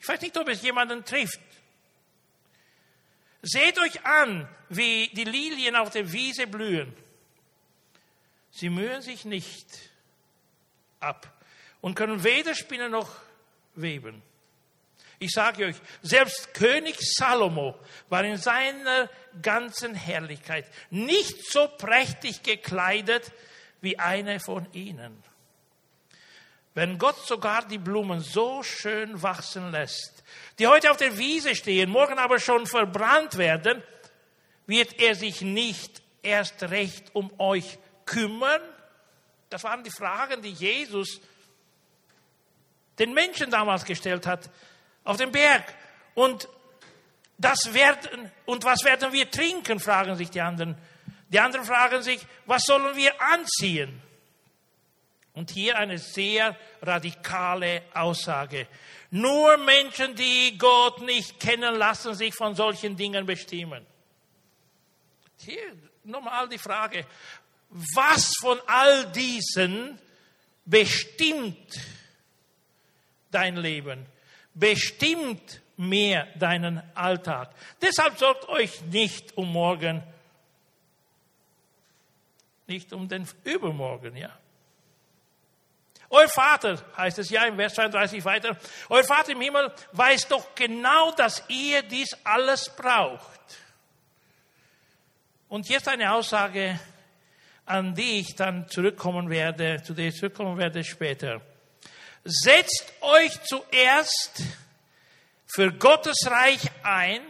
Ich 0.00 0.08
weiß 0.08 0.18
nicht, 0.22 0.34
ob 0.38 0.48
es 0.48 0.62
jemanden 0.62 1.04
trifft. 1.04 1.42
Seht 3.42 3.78
euch 3.78 4.02
an, 4.06 4.48
wie 4.70 5.08
die 5.08 5.24
Lilien 5.24 5.76
auf 5.76 5.90
der 5.90 6.10
Wiese 6.10 6.46
blühen. 6.46 6.96
Sie 8.50 8.70
mühen 8.70 9.02
sich 9.02 9.26
nicht 9.26 9.66
ab 11.00 11.30
und 11.82 11.94
können 11.96 12.24
weder 12.24 12.54
spinnen 12.54 12.90
noch 12.90 13.14
weben. 13.74 14.22
Ich 15.18 15.32
sage 15.32 15.66
euch, 15.66 15.76
selbst 16.00 16.54
König 16.54 16.96
Salomo 16.98 17.78
war 18.08 18.24
in 18.24 18.38
seiner 18.38 19.10
ganzen 19.42 19.94
Herrlichkeit 19.94 20.64
nicht 20.88 21.44
so 21.52 21.68
prächtig 21.68 22.42
gekleidet 22.42 23.30
wie 23.80 23.98
eine 23.98 24.40
von 24.40 24.66
ihnen. 24.72 25.22
Wenn 26.74 26.98
Gott 26.98 27.26
sogar 27.26 27.66
die 27.66 27.78
Blumen 27.78 28.20
so 28.20 28.62
schön 28.62 29.20
wachsen 29.22 29.72
lässt, 29.72 30.22
die 30.58 30.66
heute 30.66 30.90
auf 30.90 30.96
der 30.96 31.18
Wiese 31.18 31.54
stehen, 31.54 31.90
morgen 31.90 32.18
aber 32.18 32.38
schon 32.38 32.66
verbrannt 32.66 33.36
werden, 33.38 33.82
wird 34.66 35.00
er 35.00 35.16
sich 35.16 35.40
nicht 35.40 36.00
erst 36.22 36.62
recht 36.62 37.14
um 37.14 37.32
euch 37.40 37.78
kümmern? 38.06 38.60
Das 39.48 39.64
waren 39.64 39.82
die 39.82 39.90
Fragen, 39.90 40.42
die 40.42 40.52
Jesus 40.52 41.20
den 43.00 43.12
Menschen 43.14 43.50
damals 43.50 43.84
gestellt 43.84 44.26
hat 44.26 44.48
auf 45.02 45.16
dem 45.16 45.32
Berg. 45.32 45.64
Und 46.14 46.48
das 47.38 47.72
werden, 47.72 48.30
und 48.44 48.64
was 48.64 48.84
werden 48.84 49.12
wir 49.12 49.30
trinken, 49.30 49.80
fragen 49.80 50.14
sich 50.14 50.30
die 50.30 50.40
anderen. 50.40 50.76
Die 51.30 51.38
anderen 51.38 51.64
fragen 51.64 52.02
sich, 52.02 52.20
was 52.46 52.62
sollen 52.64 52.96
wir 52.96 53.20
anziehen? 53.20 54.02
Und 55.32 55.50
hier 55.50 55.78
eine 55.78 55.98
sehr 55.98 56.56
radikale 56.82 57.82
Aussage. 57.94 58.66
Nur 59.10 59.56
Menschen, 59.58 60.14
die 60.14 60.58
Gott 60.58 61.00
nicht 61.02 61.38
kennen, 61.38 61.76
lassen 61.76 62.14
sich 62.14 62.34
von 62.34 62.54
solchen 62.54 62.96
Dingen 62.96 63.24
bestimmen. 63.24 63.86
Hier 65.38 65.76
nochmal 66.04 66.48
die 66.48 66.58
Frage, 66.58 67.06
was 67.70 68.32
von 68.40 68.60
all 68.66 69.06
diesen 69.12 69.98
bestimmt 70.66 71.80
dein 73.30 73.56
Leben? 73.56 74.04
bestimmt 74.54 75.60
mehr 75.76 76.26
deinen 76.38 76.82
Alltag. 76.94 77.50
Deshalb 77.80 78.18
sorgt 78.18 78.48
euch 78.48 78.82
nicht 78.82 79.36
um 79.36 79.50
morgen, 79.52 80.02
nicht 82.70 82.92
um 82.92 83.08
den 83.08 83.28
Übermorgen, 83.44 84.16
ja. 84.16 84.30
Euer 86.08 86.28
Vater, 86.28 86.82
heißt 86.96 87.18
es 87.18 87.30
ja 87.30 87.44
im 87.44 87.56
Vers 87.56 87.74
32 87.74 88.24
weiter, 88.24 88.56
euer 88.88 89.04
Vater 89.04 89.32
im 89.32 89.40
Himmel 89.40 89.72
weiß 89.92 90.26
doch 90.28 90.54
genau, 90.54 91.12
dass 91.12 91.44
ihr 91.48 91.82
dies 91.82 92.16
alles 92.24 92.68
braucht. 92.74 93.40
Und 95.48 95.68
jetzt 95.68 95.86
eine 95.86 96.12
Aussage, 96.12 96.80
an 97.66 97.94
die 97.94 98.20
ich 98.20 98.34
dann 98.34 98.68
zurückkommen 98.68 99.30
werde, 99.30 99.82
zu 99.82 99.94
der 99.94 100.08
ich 100.08 100.16
zurückkommen 100.16 100.58
werde 100.58 100.82
später. 100.82 101.40
Setzt 102.24 102.92
euch 103.00 103.40
zuerst 103.42 104.42
für 105.46 105.72
Gottes 105.72 106.26
Reich 106.26 106.62
ein 106.82 107.22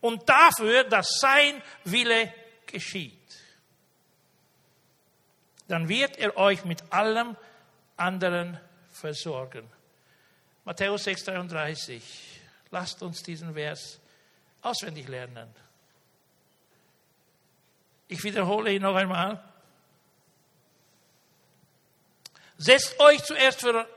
und 0.00 0.26
dafür, 0.28 0.84
dass 0.84 1.18
sein 1.20 1.62
Wille 1.84 2.32
geschieht. 2.66 3.21
Dann 5.72 5.88
wird 5.88 6.18
er 6.18 6.36
euch 6.36 6.66
mit 6.66 6.92
allem 6.92 7.34
anderen 7.96 8.60
versorgen. 8.92 9.66
Matthäus 10.66 11.06
6,33. 11.06 12.02
Lasst 12.70 13.02
uns 13.02 13.22
diesen 13.22 13.54
Vers 13.54 13.98
auswendig 14.60 15.08
lernen. 15.08 15.48
Ich 18.06 18.22
wiederhole 18.22 18.74
ihn 18.74 18.82
noch 18.82 18.94
einmal. 18.94 19.42
Setzt 22.58 23.00
euch 23.00 23.24
zuerst 23.24 23.60
für 23.60 23.88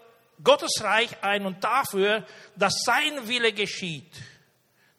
Gottes 0.42 0.82
Reich 0.82 1.22
ein 1.24 1.46
und 1.46 1.62
dafür, 1.62 2.26
dass 2.56 2.84
sein 2.86 3.28
Wille 3.28 3.52
geschieht, 3.52 4.16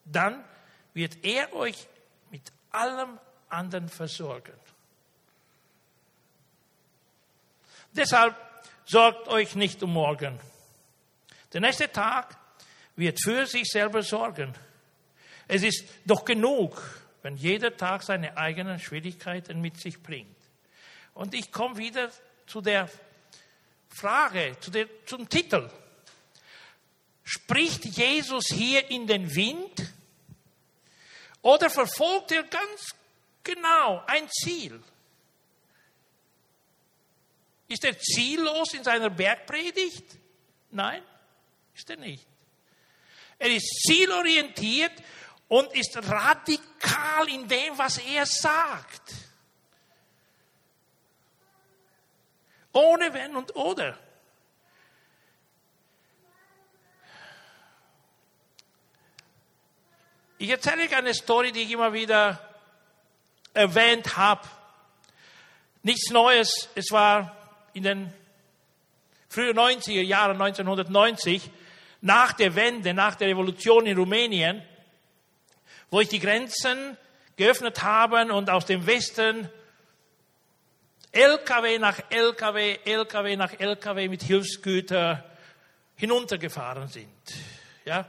dann 0.05 0.45
wird 0.93 1.25
er 1.25 1.55
euch 1.55 1.89
mit 2.31 2.53
allem 2.71 3.19
anderen 3.49 3.89
versorgen. 3.89 4.66
Deshalb 7.97 8.37
sorgt 8.85 9.29
euch 9.29 9.55
nicht 9.55 9.83
um 9.83 9.93
morgen, 9.93 10.39
Der 11.53 11.61
nächste 11.61 11.91
Tag 11.91 12.37
wird 12.97 13.19
für 13.23 13.47
sich 13.47 13.65
selber 13.69 14.03
sorgen. 14.03 14.53
Es 15.49 15.63
ist 15.63 15.85
doch 16.05 16.25
genug, 16.25 16.83
wenn 17.23 17.37
jeder 17.37 17.75
Tag 17.75 18.03
seine 18.03 18.37
eigenen 18.37 18.79
Schwierigkeiten 18.79 19.61
mit 19.61 19.81
sich 19.81 20.03
bringt. 20.03 20.37
Und 21.15 21.35
ich 21.35 21.51
komme 21.51 21.79
wieder 21.79 22.11
zu 22.47 22.61
der 22.61 22.91
Frage, 23.89 24.57
zu 24.61 24.71
der, 24.71 24.87
zum 25.07 25.29
Titel. 25.29 25.71
Spricht 27.25 27.85
Jesus 27.85 28.49
hier 28.49 28.91
in 28.91 29.07
den 29.07 29.35
Wind 29.35 29.93
oder 31.41 31.71
verfolgt 31.71 32.33
er 32.33 32.43
ganz 32.43 32.95
genau 33.43 34.03
ein 34.07 34.29
Ziel? 34.29 34.83
Ist 37.69 37.85
er 37.85 37.99
ziellos 37.99 38.75
in 38.75 38.85
seiner 38.85 39.11
Bergpredigt? 39.11 40.05
Nein, 40.71 41.03
ist 41.75 41.91
er 41.91 41.97
nicht. 41.97 42.27
Er 43.39 43.51
ist 43.51 43.69
zielorientiert 43.87 44.93
und 45.49 45.73
ist 45.75 45.97
radikal 45.97 47.29
in 47.29 47.47
dem, 47.47 47.77
was 47.77 47.99
er 47.99 48.25
sagt. 48.25 49.15
Ohne 52.73 53.13
Wenn 53.13 53.37
und 53.37 53.55
Oder. 53.57 53.99
Ich 60.39 60.51
erzähle 60.51 60.83
euch 60.83 60.95
eine 60.95 61.15
Story, 61.15 61.53
die 61.53 61.63
ich 61.63 61.71
immer 61.71 61.95
wieder 61.95 62.39
erwähnt 63.55 64.19
habe. 64.19 64.47
Nichts 65.83 66.11
Neues. 66.11 66.69
Es 66.75 66.91
war 66.91 67.46
in 67.77 67.83
den 67.83 68.12
frühen 69.29 69.55
90er 69.55 70.01
Jahren, 70.01 70.41
1990, 70.41 71.51
nach 72.01 72.33
der 72.33 72.55
Wende, 72.55 72.95
nach 72.95 73.17
der 73.17 73.29
Revolution 73.29 73.85
in 73.85 73.99
Rumänien, 73.99 74.62
wo 75.91 76.01
ich 76.01 76.09
die 76.09 76.19
Grenzen 76.19 76.97
geöffnet 77.37 77.83
haben 77.83 78.31
und 78.31 78.49
aus 78.49 78.65
dem 78.65 78.87
Westen 78.87 79.51
LKW 81.12 81.79
nach 81.79 81.99
LKW, 82.09 82.79
LKW 82.85 83.37
nach 83.37 83.53
LKW 83.61 84.09
mit 84.09 84.23
Hilfsgütern 84.23 85.23
hinuntergefahren 85.97 86.89
sind. 86.89 87.09
Ja. 87.85 88.09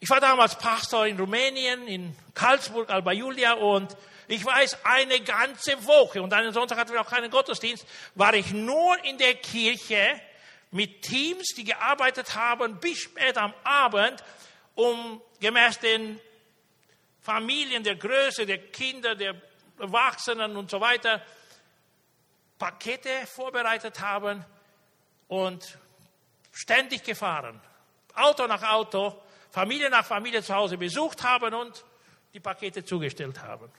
Ich 0.00 0.10
war 0.10 0.20
damals 0.20 0.58
Pastor 0.58 1.06
in 1.06 1.18
Rumänien, 1.18 1.86
in 1.88 2.14
Karlsburg, 2.34 2.90
Alba 2.90 3.12
Julia 3.12 3.54
und 3.54 3.96
ich 4.32 4.46
weiß, 4.46 4.78
eine 4.84 5.20
ganze 5.20 5.84
Woche 5.84 6.22
und 6.22 6.32
einen 6.32 6.54
Sonntag 6.54 6.78
hatten 6.78 6.94
wir 6.94 7.02
auch 7.02 7.10
keinen 7.10 7.30
Gottesdienst, 7.30 7.86
war 8.14 8.32
ich 8.32 8.50
nur 8.50 8.96
in 9.04 9.18
der 9.18 9.34
Kirche 9.34 10.18
mit 10.70 11.02
Teams, 11.02 11.48
die 11.54 11.64
gearbeitet 11.64 12.34
haben 12.34 12.80
bis 12.80 12.98
spät 12.98 13.36
am 13.36 13.52
Abend, 13.62 14.24
um 14.74 15.20
gemäß 15.38 15.80
den 15.80 16.18
Familien, 17.20 17.84
der 17.84 17.96
Größe 17.96 18.46
der 18.46 18.56
Kinder, 18.70 19.14
der 19.14 19.34
Erwachsenen 19.78 20.56
und 20.56 20.70
so 20.70 20.80
weiter, 20.80 21.20
Pakete 22.58 23.26
vorbereitet 23.26 24.00
haben 24.00 24.42
und 25.28 25.78
ständig 26.52 27.02
gefahren. 27.02 27.60
Auto 28.14 28.46
nach 28.46 28.62
Auto, 28.62 29.20
Familie 29.50 29.90
nach 29.90 30.06
Familie 30.06 30.42
zu 30.42 30.54
Hause 30.54 30.78
besucht 30.78 31.22
haben 31.22 31.52
und 31.52 31.84
die 32.32 32.40
Pakete 32.40 32.82
zugestellt 32.82 33.38
haben. 33.42 33.70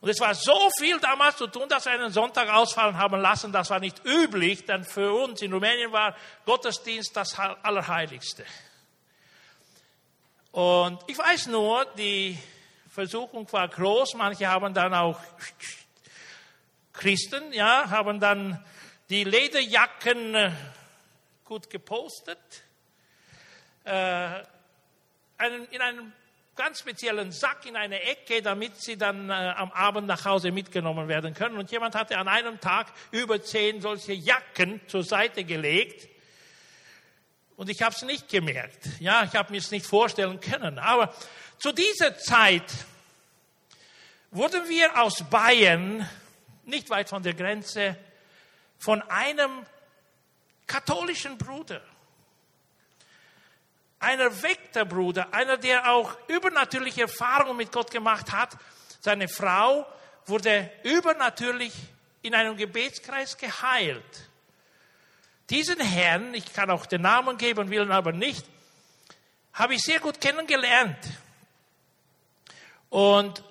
Und 0.00 0.08
es 0.08 0.18
war 0.18 0.34
so 0.34 0.70
viel 0.78 0.98
damals 0.98 1.36
zu 1.36 1.46
tun, 1.46 1.68
dass 1.68 1.84
wir 1.84 1.92
einen 1.92 2.10
Sonntag 2.10 2.48
ausfallen 2.48 2.96
haben 2.96 3.20
lassen. 3.20 3.52
Das 3.52 3.68
war 3.68 3.80
nicht 3.80 4.02
üblich, 4.04 4.64
denn 4.64 4.82
für 4.84 5.12
uns 5.12 5.42
in 5.42 5.52
Rumänien 5.52 5.92
war 5.92 6.16
Gottesdienst 6.46 7.14
das 7.14 7.38
Allerheiligste. 7.38 8.46
Und 10.52 11.00
ich 11.06 11.18
weiß 11.18 11.48
nur, 11.48 11.84
die 11.96 12.38
Versuchung 12.88 13.50
war 13.52 13.68
groß. 13.68 14.14
Manche 14.14 14.48
haben 14.48 14.72
dann 14.72 14.94
auch 14.94 15.20
Christen, 16.94 17.52
ja, 17.52 17.88
haben 17.90 18.18
dann 18.20 18.64
die 19.10 19.24
Lederjacken 19.24 20.34
äh, 20.34 20.52
gut 21.44 21.68
gepostet. 21.68 22.38
Äh, 23.84 24.40
in 25.70 25.80
einem 25.80 26.12
ganz 26.60 26.80
speziellen 26.80 27.32
Sack 27.32 27.64
in 27.64 27.74
eine 27.74 28.02
Ecke, 28.02 28.42
damit 28.42 28.76
sie 28.76 28.98
dann 28.98 29.30
äh, 29.30 29.32
am 29.32 29.72
Abend 29.72 30.06
nach 30.06 30.26
Hause 30.26 30.52
mitgenommen 30.52 31.08
werden 31.08 31.32
können. 31.32 31.56
Und 31.56 31.70
jemand 31.70 31.94
hatte 31.94 32.18
an 32.18 32.28
einem 32.28 32.60
Tag 32.60 32.88
über 33.12 33.42
zehn 33.42 33.80
solche 33.80 34.12
Jacken 34.12 34.78
zur 34.86 35.02
Seite 35.02 35.44
gelegt. 35.44 36.06
Und 37.56 37.70
ich 37.70 37.80
habe 37.80 37.94
es 37.94 38.02
nicht 38.02 38.28
gemerkt. 38.28 38.90
Ja, 38.98 39.24
ich 39.24 39.34
habe 39.36 39.52
mir 39.52 39.56
es 39.56 39.70
nicht 39.70 39.86
vorstellen 39.86 40.38
können. 40.38 40.78
Aber 40.78 41.14
zu 41.58 41.72
dieser 41.72 42.18
Zeit 42.18 42.70
wurden 44.30 44.68
wir 44.68 45.00
aus 45.00 45.24
Bayern, 45.30 46.06
nicht 46.66 46.90
weit 46.90 47.08
von 47.08 47.22
der 47.22 47.32
Grenze, 47.32 47.96
von 48.78 49.00
einem 49.08 49.64
katholischen 50.66 51.38
Bruder 51.38 51.80
ein 54.00 54.18
erweckter 54.18 54.86
Bruder, 54.86 55.32
einer, 55.32 55.58
der 55.58 55.92
auch 55.92 56.16
übernatürliche 56.26 57.02
Erfahrungen 57.02 57.58
mit 57.58 57.70
Gott 57.70 57.90
gemacht 57.90 58.32
hat. 58.32 58.56
Seine 59.00 59.28
Frau 59.28 59.86
wurde 60.26 60.70
übernatürlich 60.82 61.72
in 62.22 62.34
einem 62.34 62.56
Gebetskreis 62.56 63.36
geheilt. 63.36 64.28
Diesen 65.50 65.80
Herrn, 65.80 66.34
ich 66.34 66.52
kann 66.52 66.70
auch 66.70 66.86
den 66.86 67.02
Namen 67.02 67.36
geben, 67.36 67.70
will 67.70 67.90
aber 67.92 68.12
nicht, 68.12 68.46
habe 69.52 69.74
ich 69.74 69.82
sehr 69.82 70.00
gut 70.00 70.20
kennengelernt. 70.20 70.98
Und 72.88 73.42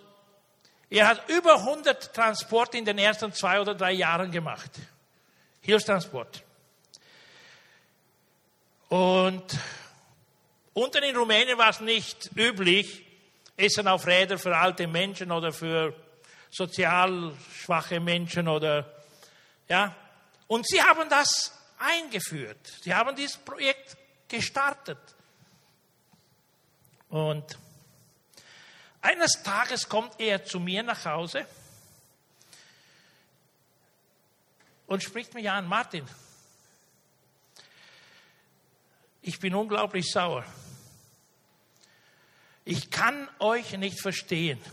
er 0.90 1.08
hat 1.08 1.30
über 1.30 1.56
100 1.56 2.14
Transporte 2.14 2.78
in 2.78 2.86
den 2.86 2.98
ersten 2.98 3.32
zwei 3.34 3.62
oder 3.62 3.76
drei 3.76 3.92
Jahren 3.92 4.32
gemacht. 4.32 4.72
Hilfstransport. 5.62 6.44
Und 8.88 9.60
Unten 10.80 11.04
in 11.04 11.18
Rumänien 11.18 11.58
war 11.58 11.72
es 11.72 11.82
nicht 11.82 12.32
üblich, 12.38 13.06
Essen 13.58 13.86
auf 13.90 14.08
Räder 14.08 14.38
für 14.38 14.56
alte 14.56 14.88
Menschen 14.88 15.30
oder 15.30 15.52
für 15.52 15.94
sozial 16.50 17.34
schwache 17.54 18.00
Menschen 18.00 18.48
oder, 18.48 18.90
ja. 19.68 19.94
Und 20.48 20.66
sie 20.66 20.82
haben 20.82 21.10
das 21.10 21.52
eingeführt. 21.78 22.66
Sie 22.82 22.96
haben 22.96 23.14
dieses 23.14 23.36
Projekt 23.36 23.98
gestartet. 24.30 25.00
Und 27.10 27.60
eines 29.02 29.44
Tages 29.44 29.90
kommt 29.90 30.18
er 30.18 30.46
zu 30.46 30.62
mir 30.62 30.82
nach 30.82 31.04
Hause 31.04 31.46
und 34.88 35.04
spricht 35.04 35.34
mich 35.34 35.50
an, 35.50 35.68
Martin, 35.68 36.08
ich 39.22 39.38
bin 39.42 39.54
unglaublich 39.54 40.10
sauer. 40.10 40.46
Ich 42.70 42.92
kann 42.92 43.28
euch 43.40 43.72
nicht 43.80 44.00
verstehen. 44.00 44.64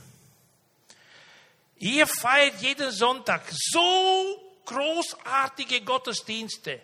Ihr 1.78 2.06
feiert 2.06 2.61
jeden 2.61 2.90
Sonntag 2.90 3.40
so 3.50 4.61
großartige 4.66 5.80
Gottesdienste. 5.80 6.82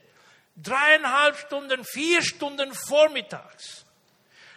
Dreieinhalb 0.57 1.37
Stunden, 1.37 1.85
vier 1.85 2.23
Stunden 2.23 2.73
vormittags. 2.73 3.85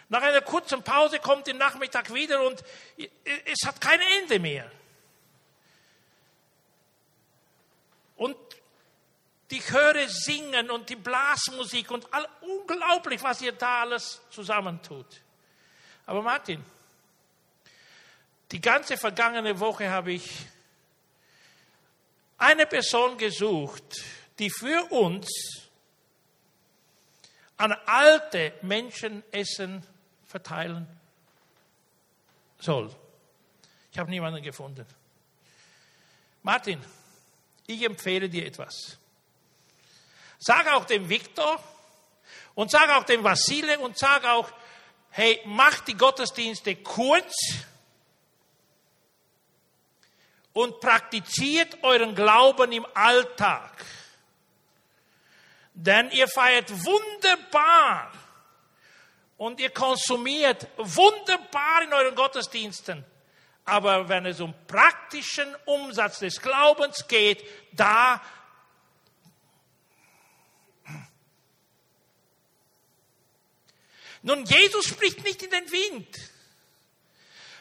Nach 0.08 0.22
einer 0.22 0.40
kurzen 0.40 0.82
Pause 0.82 1.18
kommt 1.18 1.46
der 1.46 1.52
Nachmittag 1.52 2.14
wieder 2.14 2.42
und 2.42 2.64
es 2.96 3.66
hat 3.66 3.78
kein 3.78 4.00
Ende 4.22 4.38
mehr. 4.38 4.70
Und 8.16 8.38
die 9.50 9.60
Chöre 9.60 10.08
singen 10.08 10.70
und 10.70 10.88
die 10.88 10.96
Blasmusik 10.96 11.90
und 11.90 12.10
all, 12.14 12.26
unglaublich, 12.40 13.22
was 13.22 13.42
ihr 13.42 13.52
da 13.52 13.82
alles 13.82 14.22
zusammentut. 14.30 15.20
Aber 16.06 16.22
Martin, 16.22 16.64
die 18.52 18.60
ganze 18.60 18.96
vergangene 18.96 19.58
Woche 19.58 19.90
habe 19.90 20.12
ich 20.12 20.46
eine 22.38 22.66
Person 22.66 23.18
gesucht, 23.18 24.04
die 24.38 24.50
für 24.50 24.84
uns 24.92 25.28
an 27.56 27.72
alte 27.86 28.52
Menschen 28.62 29.24
Essen 29.32 29.84
verteilen 30.26 30.86
soll. 32.58 32.94
Ich 33.90 33.98
habe 33.98 34.10
niemanden 34.10 34.42
gefunden. 34.42 34.86
Martin, 36.42 36.80
ich 37.66 37.82
empfehle 37.82 38.28
dir 38.28 38.46
etwas. 38.46 38.98
Sag 40.38 40.68
auch 40.68 40.84
dem 40.84 41.08
Viktor 41.08 41.62
und 42.54 42.70
sag 42.70 42.90
auch 42.90 43.04
dem 43.04 43.24
Vasile 43.24 43.78
und 43.80 43.98
sag 43.98 44.24
auch, 44.24 44.52
hey, 45.10 45.40
macht 45.44 45.88
die 45.88 45.96
Gottesdienste 45.96 46.76
kurz 46.76 47.34
und 50.52 50.80
praktiziert 50.80 51.82
euren 51.82 52.14
Glauben 52.14 52.72
im 52.72 52.86
Alltag. 52.94 53.84
Denn 55.74 56.10
ihr 56.10 56.28
feiert 56.28 56.70
wunderbar 56.70 58.10
und 59.36 59.60
ihr 59.60 59.70
konsumiert 59.70 60.66
wunderbar 60.78 61.82
in 61.82 61.92
euren 61.92 62.14
Gottesdiensten. 62.14 63.04
Aber 63.66 64.08
wenn 64.08 64.24
es 64.24 64.40
um 64.40 64.54
praktischen 64.66 65.54
Umsatz 65.66 66.20
des 66.20 66.40
Glaubens 66.40 67.06
geht, 67.08 67.44
da 67.72 68.22
Nun, 74.22 74.44
Jesus 74.44 74.86
spricht 74.86 75.22
nicht 75.24 75.42
in 75.42 75.50
den 75.50 75.70
Wind. 75.70 76.16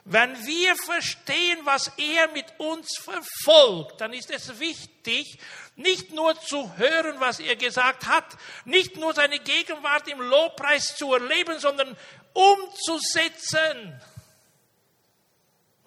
Wenn 0.08 0.46
wir 0.46 0.76
verstehen, 0.76 1.60
was 1.64 1.92
er 1.98 2.28
mit 2.32 2.46
uns 2.60 2.96
verfolgt, 2.98 4.02
dann 4.02 4.14
ist 4.14 4.30
es 4.30 4.60
wichtig, 4.60 5.40
nicht 5.76 6.12
nur 6.12 6.40
zu 6.40 6.78
hören, 6.78 7.20
was 7.20 7.40
er 7.40 7.56
gesagt 7.56 8.06
hat, 8.06 8.38
nicht 8.66 8.98
nur 8.98 9.16
seine 9.16 9.40
Gegenwart 9.40 10.08
im 10.08 10.22
Lobpreis 10.22 10.96
zu 10.96 11.12
erleben, 11.12 11.60
sondern 11.60 11.98
umzusetzen. 12.34 14.00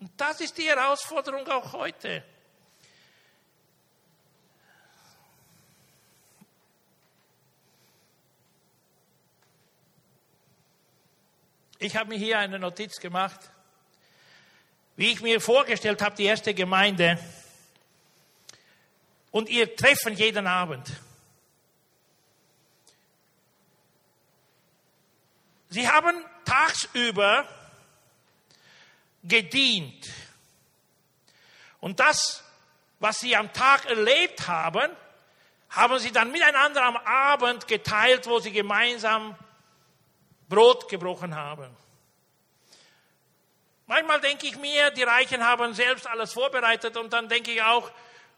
Und 0.00 0.10
das 0.16 0.40
ist 0.40 0.58
die 0.58 0.68
Herausforderung 0.68 1.46
auch 1.46 1.72
heute. 1.72 2.24
Ich 11.80 11.96
habe 11.96 12.08
mir 12.08 12.18
hier 12.18 12.40
eine 12.40 12.58
Notiz 12.58 12.98
gemacht, 12.98 13.38
wie 14.96 15.12
ich 15.12 15.20
mir 15.20 15.40
vorgestellt 15.40 16.02
habe, 16.02 16.16
die 16.16 16.24
erste 16.24 16.52
Gemeinde. 16.52 17.18
Und 19.30 19.48
ihr 19.48 19.76
Treffen 19.76 20.14
jeden 20.14 20.48
Abend. 20.48 20.90
Sie 25.68 25.88
haben 25.88 26.24
tagsüber 26.44 27.46
gedient. 29.22 30.08
Und 31.78 32.00
das, 32.00 32.42
was 32.98 33.20
sie 33.20 33.36
am 33.36 33.52
Tag 33.52 33.84
erlebt 33.84 34.48
haben, 34.48 34.90
haben 35.70 35.98
sie 36.00 36.10
dann 36.10 36.32
miteinander 36.32 36.82
am 36.82 36.96
Abend 36.96 37.68
geteilt, 37.68 38.26
wo 38.26 38.40
sie 38.40 38.50
gemeinsam 38.50 39.36
Brot 40.48 40.88
gebrochen 40.88 41.34
haben. 41.34 41.76
Manchmal 43.86 44.20
denke 44.20 44.46
ich 44.46 44.56
mir, 44.58 44.90
die 44.90 45.02
Reichen 45.02 45.44
haben 45.44 45.72
selbst 45.72 46.06
alles 46.06 46.32
vorbereitet 46.32 46.96
und 46.96 47.12
dann 47.12 47.28
denke 47.28 47.52
ich 47.52 47.62
auch, 47.62 47.90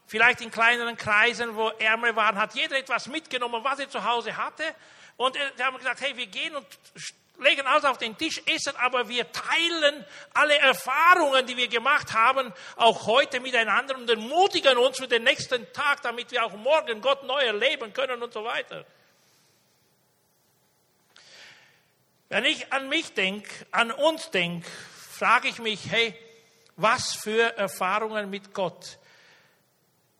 vielleicht 0.07 0.41
in 0.41 0.51
kleineren 0.51 0.97
Kreisen, 0.97 1.55
wo 1.55 1.69
Ärmere 1.69 2.15
waren, 2.15 2.37
hat 2.37 2.55
jeder 2.55 2.77
etwas 2.77 3.07
mitgenommen, 3.07 3.63
was 3.63 3.79
er 3.79 3.89
zu 3.89 4.03
Hause 4.03 4.35
hatte. 4.35 4.63
Und 5.17 5.37
sie 5.55 5.63
haben 5.63 5.77
gesagt, 5.77 6.01
hey, 6.01 6.15
wir 6.15 6.27
gehen 6.27 6.55
und 6.55 6.65
legen 7.39 7.65
alles 7.67 7.85
auf 7.85 7.97
den 7.97 8.17
Tisch, 8.17 8.41
essen, 8.45 8.75
aber 8.77 9.07
wir 9.09 9.29
teilen 9.31 10.05
alle 10.33 10.57
Erfahrungen, 10.57 11.45
die 11.45 11.57
wir 11.57 11.67
gemacht 11.67 12.13
haben, 12.13 12.53
auch 12.75 13.07
heute 13.07 13.39
miteinander 13.39 13.95
und 13.95 14.09
ermutigen 14.09 14.77
uns 14.77 14.97
für 14.97 15.07
den 15.07 15.23
nächsten 15.23 15.71
Tag, 15.73 16.01
damit 16.01 16.31
wir 16.31 16.45
auch 16.45 16.53
morgen 16.53 17.01
Gott 17.01 17.23
neu 17.23 17.41
erleben 17.41 17.93
können 17.93 18.21
und 18.21 18.31
so 18.31 18.43
weiter. 18.43 18.85
Wenn 22.31 22.45
ich 22.45 22.71
an 22.71 22.87
mich 22.87 23.13
denke, 23.13 23.49
an 23.71 23.91
uns 23.91 24.31
denke, 24.31 24.65
frage 24.65 25.49
ich 25.49 25.59
mich, 25.59 25.91
hey, 25.91 26.15
was 26.77 27.11
für 27.11 27.57
Erfahrungen 27.57 28.29
mit 28.29 28.53
Gott 28.53 28.99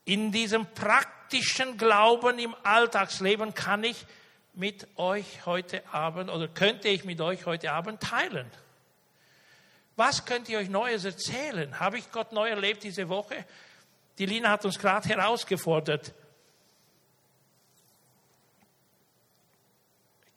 in 0.04 0.30
diesem 0.30 0.66
praktischen 0.74 1.78
Glauben 1.78 2.38
im 2.38 2.54
Alltagsleben 2.64 3.54
kann 3.54 3.82
ich 3.82 4.04
mit 4.52 4.86
euch 4.98 5.46
heute 5.46 5.82
Abend 5.90 6.28
oder 6.28 6.48
könnte 6.48 6.88
ich 6.88 7.04
mit 7.04 7.18
euch 7.22 7.46
heute 7.46 7.72
Abend 7.72 8.02
teilen? 8.02 8.50
Was 9.96 10.26
könnt 10.26 10.50
ihr 10.50 10.58
euch 10.58 10.68
Neues 10.68 11.06
erzählen? 11.06 11.80
Habe 11.80 11.96
ich 11.96 12.12
Gott 12.12 12.32
neu 12.32 12.50
erlebt 12.50 12.82
diese 12.82 13.08
Woche? 13.08 13.46
Die 14.18 14.26
Lina 14.26 14.50
hat 14.50 14.66
uns 14.66 14.78
gerade 14.78 15.08
herausgefordert. 15.08 16.12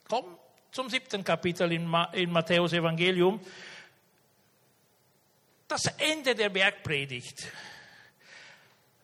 Komm 0.08 0.38
zum 0.70 0.90
siebten 0.90 1.24
Kapitel 1.24 1.72
in, 1.72 1.86
Ma 1.86 2.04
in 2.12 2.30
Matthäus 2.30 2.72
Evangelium. 2.72 3.40
Das 5.68 5.86
Ende 5.98 6.34
der 6.34 6.48
Bergpredigt. 6.48 7.46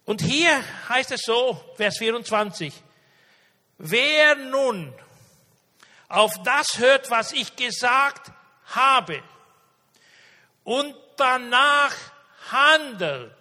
Und 0.05 0.21
hier 0.21 0.63
heißt 0.89 1.13
es 1.13 1.23
so, 1.23 1.61
Vers 1.77 1.99
24. 1.99 2.73
Wer 3.79 4.37
nun 4.37 4.93
auf 6.09 6.35
das 6.43 6.79
hört, 6.79 7.11
was 7.11 7.33
ich 7.33 7.57
gesagt 7.57 8.31
habe 8.67 9.23
und 10.65 10.95
danach 11.17 11.95
handelt, 12.51 13.33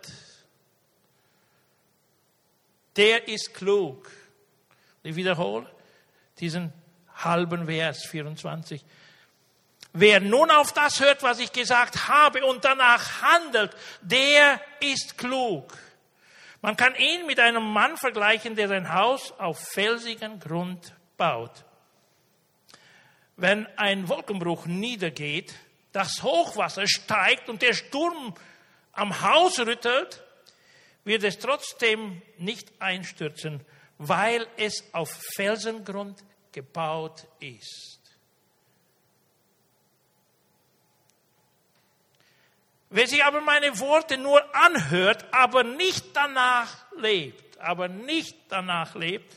der 2.95 3.27
ist 3.27 3.53
klug. 3.53 4.09
Ich 5.03 5.15
wiederhole 5.15 5.69
diesen 6.39 6.73
halben 7.23 7.65
Vers 7.67 8.05
24. 8.05 8.83
Wer 9.93 10.21
nun 10.21 10.49
auf 10.51 10.71
das 10.71 10.99
hört, 11.01 11.21
was 11.21 11.39
ich 11.39 11.51
gesagt 11.51 12.07
habe 12.07 12.45
und 12.45 12.63
danach 12.63 13.21
handelt, 13.21 13.75
der 14.01 14.61
ist 14.79 15.17
klug. 15.17 15.77
Man 16.61 16.77
kann 16.77 16.95
ihn 16.95 17.25
mit 17.25 17.39
einem 17.39 17.63
Mann 17.63 17.97
vergleichen, 17.97 18.55
der 18.55 18.67
sein 18.67 18.93
Haus 18.93 19.33
auf 19.39 19.59
felsigen 19.59 20.39
Grund 20.39 20.93
baut. 21.17 21.65
Wenn 23.35 23.65
ein 23.77 24.07
Wolkenbruch 24.07 24.65
niedergeht, 24.65 25.53
das 25.91 26.23
Hochwasser 26.23 26.87
steigt 26.87 27.49
und 27.49 27.61
der 27.61 27.73
Sturm 27.73 28.35
am 28.93 29.21
Haus 29.21 29.59
rüttelt, 29.59 30.23
wird 31.03 31.23
es 31.23 31.39
trotzdem 31.39 32.21
nicht 32.37 32.71
einstürzen, 32.79 33.61
weil 33.97 34.47
es 34.57 34.83
auf 34.93 35.11
Felsengrund 35.35 36.23
gebaut 36.51 37.27
ist. 37.39 37.99
Wer 42.89 43.07
sich 43.07 43.23
aber 43.23 43.39
meine 43.39 43.79
Worte 43.79 44.17
nur 44.17 44.43
anhört, 44.53 45.25
aber 45.31 45.63
nicht 45.63 46.07
danach 46.13 46.91
lebt, 46.97 47.57
aber 47.57 47.87
nicht 47.87 48.35
danach 48.49 48.95
lebt, 48.95 49.33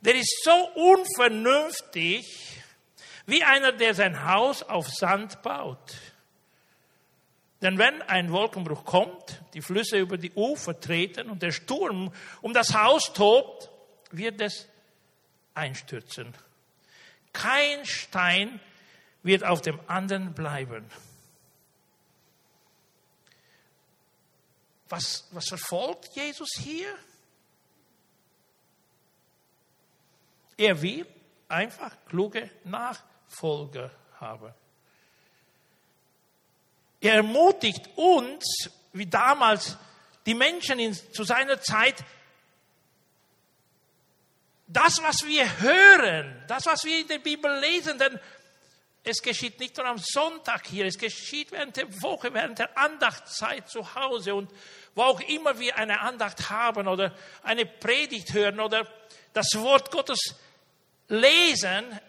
der 0.00 0.14
ist 0.14 0.44
so 0.44 0.70
unvernünftig 0.74 2.62
wie 3.26 3.44
einer, 3.44 3.72
der 3.72 3.94
sein 3.94 4.24
Haus 4.24 4.62
auf 4.62 4.88
Sand 4.88 5.42
baut. 5.42 5.94
Denn 7.60 7.76
wenn 7.78 8.00
ein 8.02 8.30
Wolkenbruch 8.32 8.84
kommt, 8.84 9.42
die 9.52 9.60
Flüsse 9.62 9.98
über 9.98 10.16
die 10.16 10.32
Ufer 10.32 10.78
treten 10.78 11.28
und 11.28 11.42
der 11.42 11.52
Sturm 11.52 12.12
um 12.40 12.54
das 12.54 12.74
Haus 12.74 13.12
tobt, 13.12 13.70
wird 14.10 14.40
es 14.40 14.68
einstürzen. 15.54 16.34
Kein 17.36 17.84
Stein 17.84 18.60
wird 19.22 19.44
auf 19.44 19.60
dem 19.60 19.78
anderen 19.88 20.32
bleiben. 20.32 20.90
Was, 24.88 25.28
was 25.32 25.48
verfolgt 25.48 26.14
Jesus 26.14 26.48
hier? 26.58 26.96
Er 30.56 30.80
will 30.80 31.06
einfach 31.46 31.94
kluge 32.08 32.50
Nachfolger 32.64 33.90
haben. 34.18 34.54
Er 37.00 37.16
ermutigt 37.16 37.90
uns, 37.96 38.70
wie 38.94 39.06
damals 39.06 39.76
die 40.24 40.34
Menschen 40.34 40.78
in, 40.78 40.94
zu 40.94 41.24
seiner 41.24 41.60
Zeit, 41.60 42.02
das, 44.66 45.00
was 45.02 45.24
wir 45.26 45.60
hören, 45.60 46.42
das, 46.48 46.66
was 46.66 46.84
wir 46.84 47.00
in 47.00 47.08
der 47.08 47.18
Bibel 47.18 47.60
lesen, 47.60 47.98
denn 47.98 48.18
es 49.04 49.22
geschieht 49.22 49.60
nicht 49.60 49.76
nur 49.76 49.86
am 49.86 49.98
Sonntag 49.98 50.66
hier, 50.66 50.86
es 50.86 50.98
geschieht 50.98 51.52
während 51.52 51.76
der 51.76 52.02
Woche, 52.02 52.34
während 52.34 52.58
der 52.58 52.76
Andachtzeit 52.76 53.68
zu 53.68 53.94
Hause 53.94 54.34
und 54.34 54.50
wo 54.96 55.02
auch 55.02 55.20
immer 55.20 55.58
wir 55.60 55.76
eine 55.76 56.00
Andacht 56.00 56.50
haben 56.50 56.88
oder 56.88 57.14
eine 57.44 57.66
Predigt 57.66 58.32
hören 58.32 58.58
oder 58.58 58.88
das 59.32 59.54
Wort 59.54 59.92
Gottes 59.92 60.34
lesen, 61.08 62.00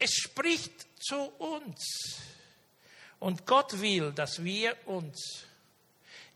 es 0.00 0.12
spricht 0.14 0.72
zu 1.00 1.20
uns. 1.38 2.18
Und 3.20 3.46
Gott 3.46 3.80
will, 3.80 4.12
dass 4.12 4.42
wir 4.42 4.74
uns 4.86 5.44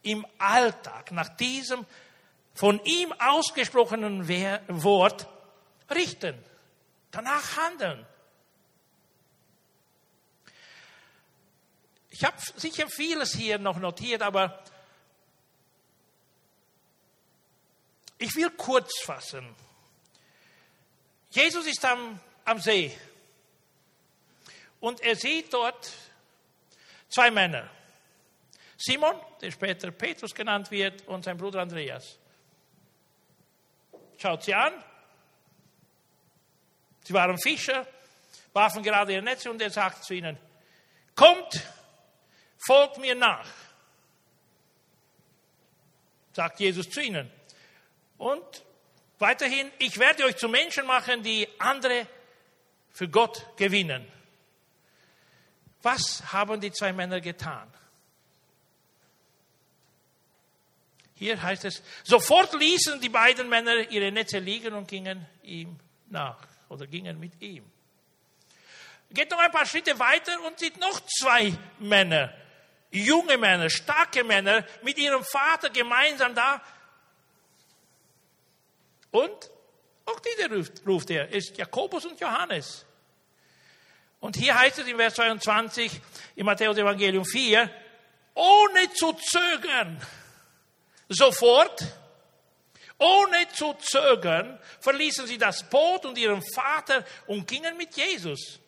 im 0.02 0.24
Alltag 0.38 1.10
nach 1.10 1.30
diesem 1.30 1.84
von 2.54 2.80
ihm 2.84 3.12
ausgesprochenen 3.18 4.28
Wort 4.68 5.26
richten, 5.90 6.42
danach 7.10 7.56
handeln. 7.56 8.06
Ich 12.10 12.24
habe 12.24 12.36
sicher 12.56 12.88
vieles 12.88 13.34
hier 13.34 13.58
noch 13.58 13.78
notiert, 13.78 14.22
aber 14.22 14.62
ich 18.18 18.34
will 18.36 18.50
kurz 18.50 19.00
fassen. 19.02 19.54
Jesus 21.30 21.66
ist 21.66 21.84
am, 21.84 22.20
am 22.44 22.60
See 22.60 22.96
und 24.84 25.00
er 25.00 25.16
sieht 25.16 25.52
dort 25.52 25.92
zwei 27.08 27.30
Männer. 27.30 27.70
Simon, 28.76 29.14
der 29.40 29.50
später 29.50 29.90
Petrus 29.90 30.34
genannt 30.34 30.70
wird, 30.70 31.08
und 31.08 31.24
sein 31.24 31.38
Bruder 31.38 31.62
Andreas. 31.62 32.18
Schaut 34.18 34.42
sie 34.42 34.54
an. 34.54 34.72
Sie 37.04 37.12
waren 37.12 37.38
Fischer, 37.38 37.86
warfen 38.52 38.82
gerade 38.82 39.12
ihr 39.12 39.22
Netze 39.22 39.50
und 39.50 39.60
er 39.60 39.70
sagt 39.70 40.04
zu 40.04 40.14
ihnen, 40.14 40.38
kommt, 41.14 41.60
folgt 42.58 42.98
mir 42.98 43.14
nach. 43.14 43.46
Sagt 46.32 46.58
Jesus 46.60 46.88
zu 46.88 47.00
ihnen. 47.00 47.30
Und 48.16 48.64
weiterhin, 49.18 49.70
ich 49.78 49.98
werde 49.98 50.24
euch 50.24 50.36
zu 50.36 50.48
Menschen 50.48 50.86
machen, 50.86 51.22
die 51.22 51.46
andere 51.58 52.06
für 52.90 53.08
Gott 53.08 53.56
gewinnen. 53.56 54.10
Was 55.82 56.32
haben 56.32 56.60
die 56.60 56.72
zwei 56.72 56.92
Männer 56.92 57.20
getan? 57.20 57.70
Hier 61.16 61.40
heißt 61.40 61.66
es, 61.66 61.82
sofort 62.02 62.54
ließen 62.54 63.00
die 63.00 63.10
beiden 63.10 63.48
Männer 63.48 63.90
ihre 63.90 64.10
Netze 64.10 64.38
liegen 64.38 64.72
und 64.74 64.88
gingen 64.88 65.26
ihm 65.42 65.78
nach 66.08 66.53
oder 66.68 66.86
gingen 66.86 67.18
mit 67.18 67.40
ihm. 67.40 67.64
Geht 69.10 69.30
noch 69.30 69.38
ein 69.38 69.50
paar 69.50 69.66
Schritte 69.66 69.98
weiter 69.98 70.32
und 70.46 70.58
sieht 70.58 70.78
noch 70.78 71.00
zwei 71.06 71.52
Männer, 71.78 72.32
junge 72.90 73.38
Männer, 73.38 73.70
starke 73.70 74.24
Männer, 74.24 74.64
mit 74.82 74.98
ihrem 74.98 75.22
Vater 75.24 75.70
gemeinsam 75.70 76.34
da. 76.34 76.62
Und 79.10 79.50
auch 80.06 80.20
diese 80.20 80.52
ruft, 80.52 80.86
ruft 80.86 81.10
er, 81.10 81.28
ist 81.28 81.56
Jakobus 81.56 82.06
und 82.06 82.18
Johannes. 82.18 82.84
Und 84.20 84.36
hier 84.36 84.58
heißt 84.58 84.78
es 84.78 84.86
in 84.86 84.96
Vers 84.96 85.14
22 85.14 86.00
im 86.36 86.46
Matthäus 86.46 86.76
Evangelium 86.76 87.24
4, 87.24 87.70
ohne 88.34 88.92
zu 88.94 89.12
zögern, 89.12 90.00
Sofort, 91.08 91.84
ohne 93.04 93.48
zu 93.52 93.74
zögern, 93.74 94.58
verließen 94.80 95.26
sie 95.26 95.36
das 95.36 95.62
Boot 95.68 96.06
und 96.06 96.16
ihren 96.16 96.42
Vater 96.54 97.04
und 97.26 97.46
gingen 97.46 97.76
mit 97.76 97.94
Jesus. 97.94 98.58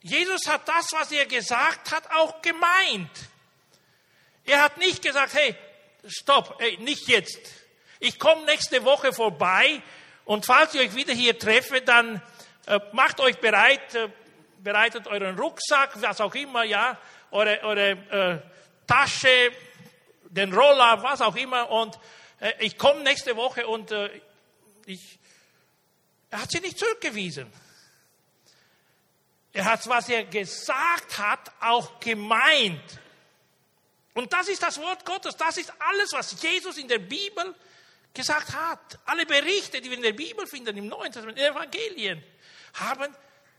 Jesus 0.00 0.46
hat 0.46 0.68
das, 0.68 0.92
was 0.92 1.10
er 1.10 1.26
gesagt 1.26 1.90
hat, 1.90 2.08
auch 2.12 2.40
gemeint. 2.42 3.10
Er 4.44 4.62
hat 4.62 4.76
nicht 4.76 5.02
gesagt, 5.02 5.34
hey, 5.34 5.56
stopp, 6.06 6.56
hey, 6.60 6.76
nicht 6.78 7.08
jetzt. 7.08 7.40
Ich 7.98 8.18
komme 8.18 8.44
nächste 8.44 8.84
Woche 8.84 9.12
vorbei 9.12 9.82
und 10.24 10.46
falls 10.46 10.74
ihr 10.74 10.82
euch 10.82 10.94
wieder 10.94 11.14
hier 11.14 11.38
treffe, 11.38 11.80
dann 11.80 12.22
äh, 12.66 12.78
macht 12.92 13.18
euch 13.18 13.38
bereit, 13.38 13.94
äh, 13.94 14.10
bereitet 14.58 15.06
euren 15.06 15.38
Rucksack, 15.38 16.00
was 16.02 16.20
auch 16.20 16.34
immer, 16.34 16.64
ja, 16.64 16.98
eure, 17.30 17.60
eure 17.62 17.90
äh, 17.90 18.86
Tasche, 18.86 19.50
den 20.34 20.52
Roller, 20.52 21.02
was 21.02 21.20
auch 21.20 21.36
immer. 21.36 21.70
Und 21.70 21.98
äh, 22.40 22.52
ich 22.60 22.76
komme 22.76 23.02
nächste 23.02 23.36
Woche 23.36 23.66
und 23.66 23.90
äh, 23.92 24.10
ich, 24.86 25.18
er 26.30 26.42
hat 26.42 26.50
sie 26.50 26.60
nicht 26.60 26.78
zurückgewiesen. 26.78 27.50
Er 29.52 29.64
hat, 29.66 29.88
was 29.88 30.08
er 30.08 30.24
gesagt 30.24 31.18
hat, 31.18 31.52
auch 31.60 32.00
gemeint. 32.00 33.00
Und 34.14 34.32
das 34.32 34.48
ist 34.48 34.62
das 34.62 34.80
Wort 34.80 35.04
Gottes. 35.04 35.36
Das 35.36 35.56
ist 35.56 35.72
alles, 35.78 36.12
was 36.12 36.42
Jesus 36.42 36.76
in 36.76 36.88
der 36.88 36.98
Bibel 36.98 37.54
gesagt 38.12 38.52
hat. 38.52 38.98
Alle 39.04 39.26
Berichte, 39.26 39.80
die 39.80 39.90
wir 39.90 39.96
in 39.96 40.02
der 40.02 40.12
Bibel 40.12 40.46
finden, 40.46 40.76
im 40.76 40.88
Neuen 40.88 41.12
Testament, 41.12 41.38
in 41.38 41.44
den 41.44 41.52
Evangelien, 41.52 42.24
haben 42.74 43.14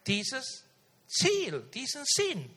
dieses 0.05 0.65
Ziel, 1.07 1.61
diesen 1.73 2.03
Sinn 2.05 2.53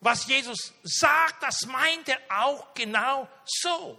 was 0.00 0.26
Jesus 0.26 0.72
sagt, 0.82 1.42
das 1.42 1.66
meint 1.66 2.08
er 2.08 2.18
auch 2.28 2.72
genau 2.74 3.28
so. 3.44 3.98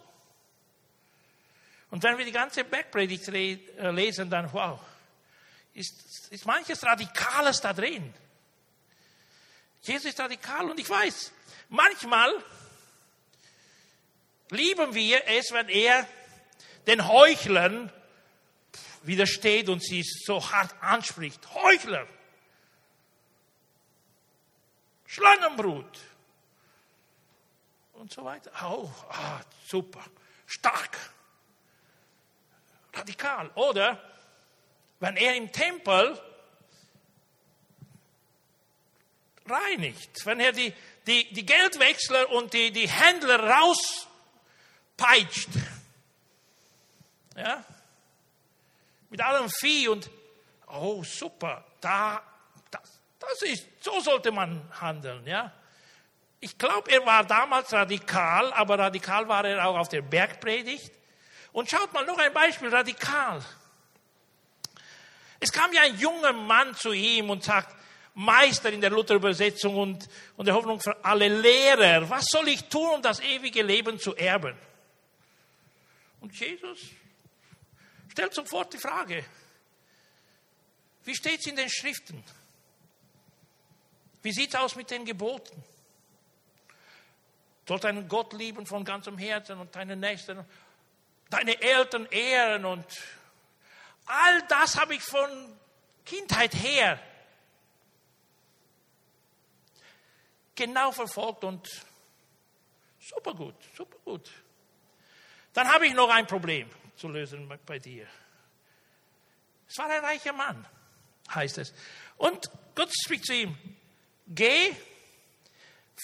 Und 1.91 2.01
wenn 2.03 2.17
wir 2.17 2.25
die 2.25 2.31
ganze 2.31 2.63
Bergpredigt 2.63 3.27
äh, 3.27 3.91
lesen, 3.91 4.29
dann, 4.29 4.51
wow, 4.51 4.79
ist, 5.73 6.29
ist 6.31 6.45
manches 6.45 6.83
Radikales 6.83 7.61
da 7.61 7.73
drin. 7.73 8.13
Jesus 9.83 10.05
ist 10.05 10.19
radikal 10.19 10.69
und 10.69 10.79
ich 10.79 10.89
weiß, 10.89 11.31
manchmal 11.69 12.31
lieben 14.49 14.93
wir 14.93 15.27
es, 15.27 15.51
wenn 15.51 15.69
er 15.69 16.07
den 16.85 17.07
Heuchlern 17.07 17.91
widersteht 19.03 19.69
und 19.69 19.83
sie 19.83 20.03
so 20.03 20.51
hart 20.51 20.71
anspricht. 20.81 21.39
Heuchler! 21.53 22.07
Schlangenbrut 25.11 25.99
und 27.91 28.13
so 28.13 28.23
weiter. 28.23 28.49
Oh, 28.63 28.89
ah, 29.09 29.41
super, 29.67 30.05
stark, 30.45 30.97
radikal. 32.93 33.51
Oder 33.55 34.01
wenn 35.01 35.17
er 35.17 35.35
im 35.35 35.51
Tempel 35.51 36.17
reinigt, 39.45 40.25
wenn 40.25 40.39
er 40.39 40.53
die, 40.53 40.73
die, 41.05 41.33
die 41.33 41.45
Geldwechsler 41.45 42.29
und 42.29 42.53
die, 42.53 42.71
die 42.71 42.87
Händler 42.87 43.59
rauspeitscht, 44.97 45.49
ja, 47.35 47.65
mit 49.09 49.19
allem 49.19 49.49
Vieh 49.49 49.89
und, 49.89 50.09
oh 50.67 51.03
super, 51.03 51.65
da 51.81 52.30
das 53.21 53.41
ist, 53.43 53.67
so 53.81 53.99
sollte 53.99 54.31
man 54.31 54.61
handeln, 54.79 55.25
ja. 55.25 55.51
Ich 56.39 56.57
glaube, 56.57 56.91
er 56.91 57.05
war 57.05 57.23
damals 57.23 57.71
radikal, 57.71 58.51
aber 58.53 58.79
radikal 58.79 59.27
war 59.27 59.45
er 59.45 59.65
auch 59.67 59.77
auf 59.77 59.89
der 59.89 60.01
Bergpredigt. 60.01 60.91
Und 61.53 61.69
schaut 61.69 61.93
mal 61.93 62.05
noch 62.05 62.17
ein 62.17 62.33
Beispiel, 62.33 62.69
radikal. 62.69 63.43
Es 65.39 65.51
kam 65.51 65.71
ja 65.71 65.81
ein 65.83 65.97
junger 65.97 66.33
Mann 66.33 66.73
zu 66.75 66.93
ihm 66.93 67.29
und 67.29 67.43
sagt, 67.43 67.75
Meister 68.13 68.71
in 68.71 68.81
der 68.81 68.89
Luther-Übersetzung 68.89 69.77
und, 69.77 70.09
und 70.35 70.45
der 70.45 70.55
Hoffnung 70.55 70.79
für 70.79 71.03
alle 71.03 71.27
Lehrer, 71.27 72.09
was 72.09 72.25
soll 72.25 72.47
ich 72.49 72.63
tun, 72.65 72.95
um 72.95 73.01
das 73.01 73.19
ewige 73.21 73.61
Leben 73.61 73.99
zu 73.99 74.15
erben? 74.15 74.57
Und 76.19 76.37
Jesus 76.37 76.79
stellt 78.09 78.33
sofort 78.33 78.73
die 78.73 78.77
Frage, 78.77 79.23
wie 81.03 81.15
steht 81.15 81.39
es 81.39 81.47
in 81.47 81.55
den 81.55 81.69
Schriften? 81.69 82.23
Wie 84.21 84.31
sieht 84.31 84.53
es 84.53 84.59
aus 84.59 84.75
mit 84.75 84.91
den 84.91 85.05
Geboten? 85.05 85.63
Sollst 87.67 87.83
deinen 87.83 88.07
Gott 88.07 88.33
lieben 88.33 88.65
von 88.65 88.83
ganzem 88.83 89.17
Herzen 89.17 89.57
und 89.59 89.75
deinen 89.75 89.99
Nächsten, 89.99 90.45
deine 91.29 91.61
Eltern 91.61 92.05
ehren 92.07 92.65
und 92.65 92.85
all 94.05 94.41
das 94.47 94.79
habe 94.79 94.95
ich 94.95 95.01
von 95.01 95.29
Kindheit 96.05 96.53
her 96.55 96.99
genau 100.55 100.91
verfolgt 100.91 101.43
und 101.43 101.67
super 102.99 103.33
gut, 103.33 103.55
super 103.75 103.97
gut. 104.03 104.29
Dann 105.53 105.67
habe 105.67 105.87
ich 105.87 105.93
noch 105.93 106.09
ein 106.09 106.27
Problem 106.27 106.69
zu 106.95 107.07
lösen 107.07 107.51
bei 107.65 107.79
dir. 107.79 108.07
Es 109.67 109.77
war 109.77 109.89
ein 109.89 110.03
reicher 110.03 110.33
Mann, 110.33 110.67
heißt 111.33 111.57
es. 111.57 111.73
Und 112.17 112.51
Gott 112.75 112.91
spricht 113.03 113.25
zu 113.25 113.33
ihm, 113.33 113.57
geh, 114.33 114.75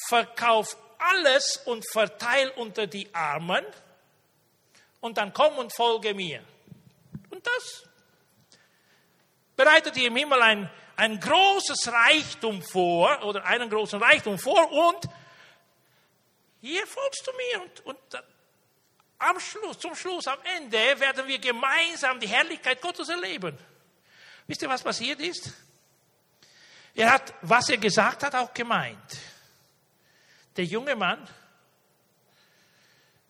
verkauf 0.08 0.78
alles 1.00 1.62
und 1.66 1.90
verteil 1.92 2.50
unter 2.52 2.88
die 2.88 3.14
Armen 3.14 3.66
und 5.00 5.18
dann 5.18 5.34
komm 5.34 5.58
und 5.58 5.74
folge 5.74 6.14
mir. 6.14 6.44
Und 7.30 7.46
das 7.46 7.84
bereitet 9.56 9.96
dir 9.96 10.08
im 10.08 10.16
Himmel 10.16 10.42
ein, 10.42 10.70
ein 10.96 11.20
großes 11.20 11.92
Reichtum 11.92 12.62
vor 12.62 13.24
oder 13.24 13.46
einen 13.46 13.70
großen 13.70 14.02
Reichtum 14.02 14.38
vor 14.40 14.72
und 14.72 15.10
hier 16.62 16.86
folgst 16.88 17.26
du 17.28 17.32
mir 17.34 17.62
und, 17.62 17.86
und 17.86 18.24
am 19.20 19.40
Schluss, 19.40 19.80
zum 19.80 19.96
Schluss, 19.96 20.28
am 20.28 20.40
Ende 20.58 20.78
werden 21.00 21.28
wir 21.28 21.40
gemeinsam 21.40 22.20
die 22.20 22.28
Herrlichkeit 22.28 22.82
Gottes 22.82 23.10
erleben. 23.10 23.58
Wisst 24.46 24.62
ihr, 24.62 24.70
was 24.70 24.84
passiert 24.84 25.20
ist? 25.20 25.52
Er 26.98 27.12
hat, 27.12 27.32
was 27.44 27.70
er 27.70 27.78
gesagt 27.78 28.24
hat, 28.24 28.34
auch 28.34 28.52
gemeint. 28.52 29.20
Der 30.56 30.66
junge 30.66 30.96
Mann 30.96 31.30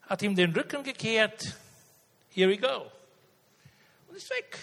hat 0.04 0.22
ihm 0.22 0.34
den 0.34 0.54
Rücken 0.54 0.84
gekehrt. 0.84 1.54
Here 2.30 2.50
we 2.50 2.58
go. 2.58 2.90
Und 4.08 4.16
ist 4.16 4.30
weg. 4.30 4.58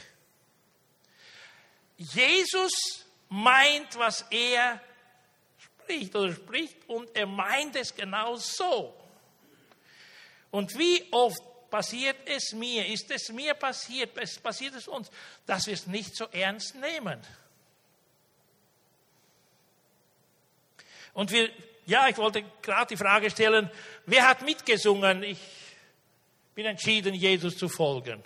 Jesus 1.99 3.05
meint, 3.29 3.95
was 3.99 4.25
er 4.31 4.81
spricht 5.59 6.17
oder 6.17 6.33
spricht 6.33 6.89
und 6.89 7.15
er 7.15 7.27
meint 7.27 7.77
es 7.77 7.95
genau 7.95 8.37
so. 8.37 8.99
Und 10.51 10.79
wie 10.79 11.07
oft 11.13 11.43
passiert 11.69 12.27
es 12.27 12.55
mir, 12.55 12.87
ist 12.87 13.11
es 13.11 13.29
mir 13.29 13.53
passiert, 13.53 14.15
passiert 14.43 14.75
es 14.75 14.89
uns, 14.89 15.11
dass 15.45 15.67
wir 15.67 15.75
es 15.75 15.87
nicht 15.87 16.17
so 16.17 16.25
ernst 16.33 16.75
nehmen. 16.77 17.21
Und 21.15 21.31
wir, 21.31 21.49
ja, 21.87 22.09
ich 22.09 22.19
wollte 22.19 22.45
gerade 22.61 22.89
die 22.95 22.97
Frage 22.97 23.31
stellen, 23.31 23.71
wer 24.05 24.29
hat 24.29 24.43
mitgesungen? 24.43 25.23
Ich 25.23 25.39
bin 26.55 26.67
entschieden, 26.67 27.15
Jesus 27.15 27.57
zu 27.57 27.69
folgen. 27.69 28.23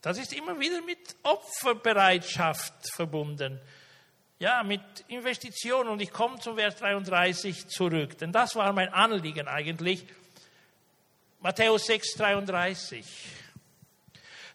Das 0.00 0.18
ist 0.18 0.32
immer 0.32 0.58
wieder 0.58 0.82
mit 0.82 1.16
Opferbereitschaft 1.22 2.74
verbunden. 2.94 3.60
Ja, 4.38 4.64
mit 4.64 4.82
Investitionen. 5.06 5.90
Und 5.90 6.02
ich 6.02 6.10
komme 6.10 6.40
zum 6.40 6.56
Vers 6.56 6.76
33 6.76 7.68
zurück, 7.68 8.18
denn 8.18 8.32
das 8.32 8.56
war 8.56 8.72
mein 8.72 8.92
Anliegen 8.92 9.46
eigentlich. 9.46 10.04
Matthäus 11.40 11.86
6, 11.86 12.14
33. 12.16 13.04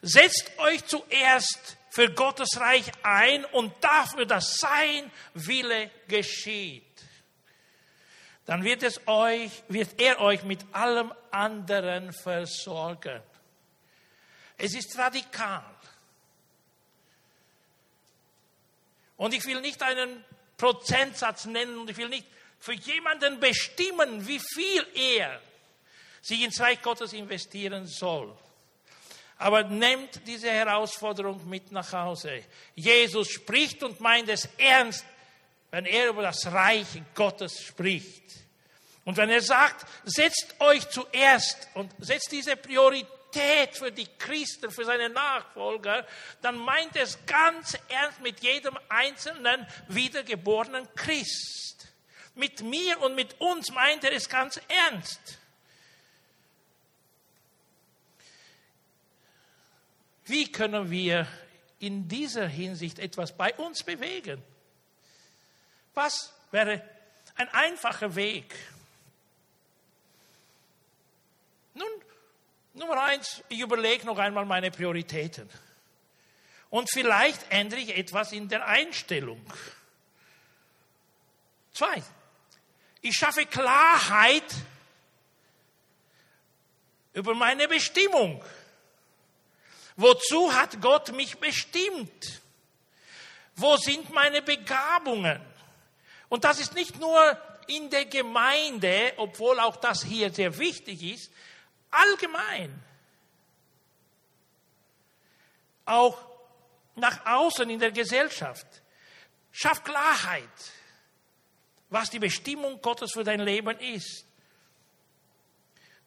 Setzt 0.01 0.51
euch 0.57 0.85
zuerst 0.85 1.76
für 1.97 2.11
Gottes 2.11 2.59
Reich 2.59 2.91
ein 3.01 3.43
und 3.45 3.73
dafür, 3.83 4.27
dass 4.27 4.57
sein 4.57 5.11
Wille 5.33 5.89
geschieht. 6.07 6.83
Dann 8.45 8.63
wird, 8.63 8.83
es 8.83 9.01
euch, 9.07 9.63
wird 9.67 9.99
er 9.99 10.21
euch 10.21 10.43
mit 10.43 10.63
allem 10.73 11.11
anderen 11.31 12.13
versorgen. 12.13 13.19
Es 14.59 14.75
ist 14.75 14.95
radikal. 14.95 15.65
Und 19.15 19.33
ich 19.33 19.43
will 19.45 19.61
nicht 19.61 19.81
einen 19.81 20.23
Prozentsatz 20.55 21.45
nennen 21.45 21.79
und 21.79 21.89
ich 21.89 21.97
will 21.97 22.09
nicht 22.09 22.27
für 22.59 22.73
jemanden 22.73 23.39
bestimmen, 23.39 24.27
wie 24.27 24.39
viel 24.39 24.85
er 24.93 25.41
sich 26.21 26.43
ins 26.43 26.59
Reich 26.59 26.79
Gottes 26.83 27.13
investieren 27.13 27.87
soll. 27.87 28.37
Aber 29.37 29.63
nehmt 29.63 30.21
diese 30.25 30.49
Herausforderung 30.49 31.47
mit 31.47 31.71
nach 31.71 31.91
Hause. 31.93 32.43
Jesus 32.75 33.29
spricht 33.29 33.83
und 33.83 33.99
meint 33.99 34.29
es 34.29 34.49
ernst, 34.57 35.05
wenn 35.71 35.85
er 35.85 36.09
über 36.09 36.23
das 36.23 36.51
Reich 36.51 36.87
Gottes 37.13 37.61
spricht. 37.61 38.23
Und 39.05 39.15
wenn 39.15 39.29
er 39.29 39.41
sagt, 39.41 39.85
setzt 40.03 40.59
euch 40.59 40.89
zuerst 40.89 41.69
und 41.75 41.93
setzt 41.99 42.31
diese 42.31 42.57
Priorität 42.57 43.07
für 43.73 43.91
die 43.91 44.07
Christen, 44.17 44.71
für 44.71 44.85
seine 44.85 45.09
Nachfolger, 45.09 46.05
dann 46.41 46.57
meint 46.57 46.95
es 46.95 47.17
ganz 47.25 47.77
ernst 47.89 48.21
mit 48.21 48.41
jedem 48.41 48.77
einzelnen 48.89 49.65
wiedergeborenen 49.87 50.87
Christ. 50.95 51.87
Mit 52.35 52.61
mir 52.61 52.99
und 53.01 53.15
mit 53.15 53.39
uns 53.39 53.71
meint 53.71 54.03
er 54.03 54.13
es 54.13 54.27
ganz 54.27 54.59
ernst. 54.67 55.36
Wie 60.27 60.51
können 60.51 60.91
wir 60.91 61.27
in 61.79 62.07
dieser 62.07 62.47
Hinsicht 62.47 62.99
etwas 62.99 63.35
bei 63.35 63.53
uns 63.55 63.83
bewegen? 63.83 64.43
Was 65.93 66.33
wäre 66.51 66.81
ein 67.35 67.49
einfacher 67.49 68.15
Weg? 68.15 68.53
Nun, 71.73 71.87
Nummer 72.73 73.01
eins, 73.03 73.41
ich 73.49 73.59
überlege 73.59 74.05
noch 74.05 74.17
einmal 74.17 74.45
meine 74.45 74.69
Prioritäten. 74.69 75.49
Und 76.69 76.89
vielleicht 76.91 77.49
ändere 77.49 77.79
ich 77.79 77.95
etwas 77.95 78.33
in 78.33 78.49
der 78.49 78.67
Einstellung. 78.67 79.41
Zwei, 81.73 82.03
ich 83.01 83.15
schaffe 83.15 83.45
Klarheit 83.45 84.43
über 87.13 87.33
meine 87.33 87.67
Bestimmung. 87.67 88.43
Wozu 89.97 90.53
hat 90.53 90.79
Gott 90.79 91.11
mich 91.11 91.37
bestimmt? 91.39 92.41
Wo 93.55 93.75
sind 93.77 94.11
meine 94.11 94.43
Begabungen? 94.43 95.41
Und 96.29 96.43
das 96.43 96.59
ist 96.59 96.75
nicht 96.75 96.99
nur 96.99 97.35
in 97.65 97.89
der 97.89 98.05
Gemeinde, 98.05 99.13
obwohl 99.17 99.59
auch 99.59 99.75
das 99.77 100.03
hier 100.03 100.31
sehr 100.31 100.57
wichtig 100.59 101.01
ist, 101.01 101.31
allgemein. 101.89 102.83
Auch 105.85 106.17
nach 106.95 107.25
außen 107.25 107.67
in 107.69 107.79
der 107.79 107.91
Gesellschaft. 107.91 108.67
Schaff 109.51 109.83
Klarheit, 109.83 110.43
was 111.89 112.11
die 112.11 112.19
Bestimmung 112.19 112.79
Gottes 112.81 113.13
für 113.13 113.23
dein 113.23 113.39
Leben 113.39 113.79
ist. 113.79 114.25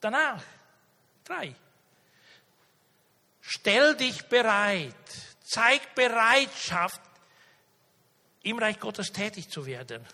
Danach, 0.01 0.43
drei, 1.25 1.57
Stell 3.53 3.97
dich 3.97 4.27
bereit. 4.27 4.95
Zeig 5.43 5.97
Bereitschaft, 5.97 7.01
im 8.43 8.61
Reich 8.61 8.79
Gottes 8.79 9.11
tätig 9.11 9.51
zu 9.51 9.67
werden. 9.67 10.07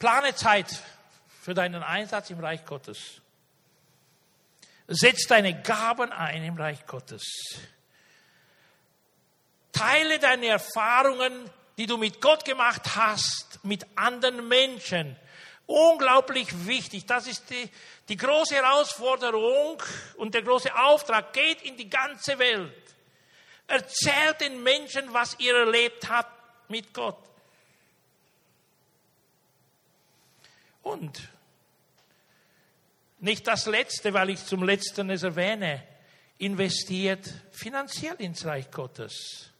Plane 0.00 0.34
Zeit 0.34 0.82
für 1.42 1.54
deinen 1.54 1.84
Einsatz 1.84 2.30
im 2.30 2.40
Reich 2.40 2.64
Gottes. 2.64 3.20
Setz 4.88 5.28
deine 5.28 5.62
Gaben 5.62 6.10
ein 6.10 6.42
im 6.42 6.56
Reich 6.56 6.84
Gottes. 6.86 7.22
Teile 9.70 10.18
deine 10.18 10.46
Erfahrungen, 10.48 11.48
die 11.78 11.86
du 11.86 11.98
mit 11.98 12.20
Gott 12.20 12.44
gemacht 12.44 12.96
hast, 12.96 13.60
mit 13.62 13.86
anderen 13.94 14.48
Menschen. 14.48 15.16
Unglaublich 15.66 16.66
wichtig. 16.66 17.06
Das 17.06 17.26
ist 17.26 17.48
die, 17.48 17.70
die 18.08 18.16
große 18.16 18.54
Herausforderung 18.54 19.82
und 20.16 20.34
der 20.34 20.42
große 20.42 20.74
Auftrag. 20.74 21.32
Geht 21.32 21.62
in 21.62 21.76
die 21.76 21.88
ganze 21.88 22.38
Welt. 22.38 22.72
Erzählt 23.66 24.40
den 24.40 24.62
Menschen, 24.62 25.12
was 25.14 25.38
ihr 25.40 25.56
erlebt 25.56 26.08
habt 26.10 26.70
mit 26.70 26.92
Gott. 26.92 27.18
Und 30.82 31.30
nicht 33.20 33.46
das 33.46 33.64
Letzte, 33.64 34.12
weil 34.12 34.30
ich 34.30 34.44
zum 34.44 34.62
Letzten 34.64 35.08
es 35.08 35.22
erwähne, 35.22 35.82
investiert 36.36 37.26
finanziell 37.52 38.16
ins 38.16 38.44
Reich 38.44 38.70
Gottes. 38.70 39.50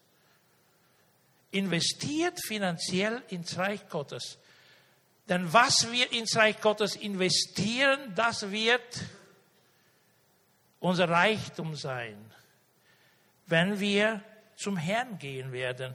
Investiert 1.50 2.38
finanziell 2.46 3.22
ins 3.28 3.56
Reich 3.56 3.88
Gottes. 3.88 4.38
Denn 5.28 5.52
was 5.52 5.90
wir 5.90 6.12
ins 6.12 6.36
Reich 6.36 6.60
Gottes 6.60 6.96
investieren, 6.96 8.12
das 8.14 8.50
wird 8.50 9.04
unser 10.80 11.08
Reichtum 11.08 11.74
sein, 11.74 12.30
wenn 13.46 13.80
wir 13.80 14.22
zum 14.56 14.76
Herrn 14.76 15.18
gehen 15.18 15.50
werden. 15.52 15.94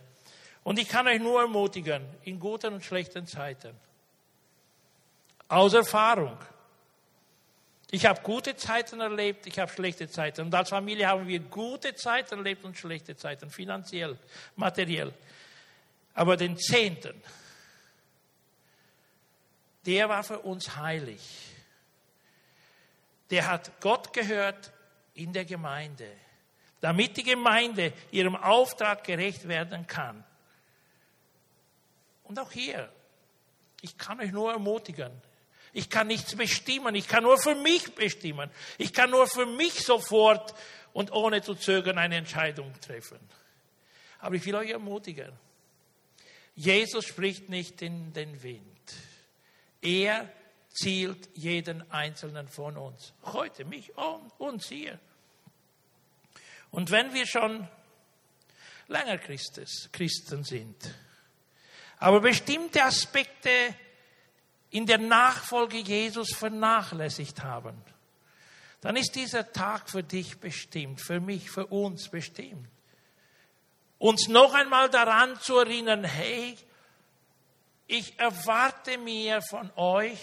Und 0.63 0.79
ich 0.79 0.89
kann 0.89 1.07
euch 1.07 1.19
nur 1.19 1.41
ermutigen, 1.41 2.03
in 2.23 2.39
guten 2.39 2.73
und 2.73 2.83
schlechten 2.83 3.27
Zeiten, 3.27 3.75
aus 5.47 5.73
Erfahrung. 5.73 6.37
Ich 7.91 8.05
habe 8.05 8.21
gute 8.21 8.55
Zeiten 8.55 8.99
erlebt, 8.99 9.47
ich 9.47 9.57
habe 9.57 9.71
schlechte 9.71 10.07
Zeiten. 10.09 10.41
Und 10.41 10.53
als 10.53 10.69
Familie 10.69 11.07
haben 11.07 11.27
wir 11.27 11.39
gute 11.39 11.95
Zeiten 11.95 12.35
erlebt 12.35 12.63
und 12.63 12.77
schlechte 12.77 13.15
Zeiten, 13.15 13.49
finanziell, 13.49 14.17
materiell. 14.55 15.11
Aber 16.13 16.37
den 16.37 16.57
Zehnten, 16.57 17.19
der 19.85 20.09
war 20.09 20.23
für 20.23 20.39
uns 20.39 20.75
heilig. 20.75 21.21
Der 23.29 23.47
hat 23.47 23.79
Gott 23.81 24.13
gehört 24.13 24.71
in 25.13 25.33
der 25.33 25.45
Gemeinde, 25.45 26.09
damit 26.81 27.17
die 27.17 27.23
Gemeinde 27.23 27.93
ihrem 28.11 28.35
Auftrag 28.35 29.03
gerecht 29.03 29.47
werden 29.47 29.85
kann. 29.87 30.23
Und 32.23 32.39
auch 32.39 32.51
hier, 32.51 32.91
ich 33.81 33.97
kann 33.97 34.19
euch 34.19 34.31
nur 34.31 34.51
ermutigen. 34.51 35.11
Ich 35.71 35.89
kann 35.89 36.07
nichts 36.07 36.35
bestimmen, 36.35 36.95
ich 36.95 37.07
kann 37.07 37.23
nur 37.23 37.37
für 37.37 37.55
mich 37.55 37.93
bestimmen. 37.93 38.49
Ich 38.77 38.93
kann 38.93 39.11
nur 39.11 39.27
für 39.27 39.45
mich 39.45 39.73
sofort 39.73 40.55
und 40.93 41.11
ohne 41.11 41.41
zu 41.41 41.55
zögern 41.55 41.97
eine 41.97 42.15
Entscheidung 42.15 42.73
treffen. 42.81 43.19
Aber 44.19 44.35
ich 44.35 44.45
will 44.45 44.55
euch 44.55 44.71
ermutigen. 44.71 45.31
Jesus 46.55 47.05
spricht 47.05 47.49
nicht 47.49 47.81
in 47.81 48.11
den 48.13 48.41
Wind. 48.43 48.78
Er 49.81 50.29
zielt 50.71 51.29
jeden 51.35 51.89
einzelnen 51.91 52.47
von 52.47 52.77
uns. 52.77 53.13
Heute 53.23 53.65
mich 53.65 53.95
und 53.97 54.31
uns 54.37 54.67
hier. 54.67 54.99
Und 56.71 56.91
wenn 56.91 57.13
wir 57.13 57.25
schon 57.25 57.67
länger 58.87 59.17
Christus, 59.17 59.89
Christen 59.91 60.43
sind, 60.43 60.93
aber 61.97 62.21
bestimmte 62.21 62.83
Aspekte 62.83 63.75
in 64.69 64.85
der 64.85 64.99
Nachfolge 64.99 65.77
Jesus 65.77 66.33
vernachlässigt 66.35 67.43
haben, 67.43 67.81
dann 68.81 68.95
ist 68.95 69.15
dieser 69.15 69.51
Tag 69.51 69.89
für 69.89 70.03
dich 70.03 70.39
bestimmt, 70.39 71.01
für 71.01 71.19
mich, 71.19 71.51
für 71.51 71.65
uns 71.67 72.09
bestimmt. 72.09 72.67
Uns 73.97 74.29
noch 74.29 74.53
einmal 74.53 74.89
daran 74.89 75.37
zu 75.41 75.57
erinnern, 75.57 76.05
hey, 76.05 76.57
ich 77.89 78.19
erwarte 78.19 78.99
mir 78.99 79.41
von 79.41 79.71
euch 79.75 80.19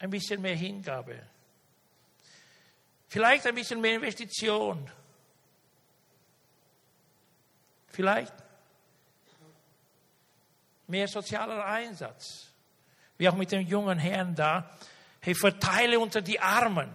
ein 0.00 0.10
bisschen 0.10 0.42
mehr 0.42 0.56
Hingabe. 0.56 1.22
Vielleicht 3.08 3.46
ein 3.46 3.54
bisschen 3.54 3.80
mehr 3.80 3.94
Investition. 3.94 4.90
Vielleicht 7.86 8.34
mehr 10.88 11.06
sozialer 11.06 11.64
Einsatz. 11.64 12.48
Wie 13.16 13.28
auch 13.28 13.36
mit 13.36 13.52
dem 13.52 13.60
jungen 13.60 14.00
Herrn 14.00 14.34
da. 14.34 14.68
Hey, 15.20 15.36
verteile 15.36 16.00
unter 16.00 16.22
die 16.22 16.40
Armen. 16.40 16.92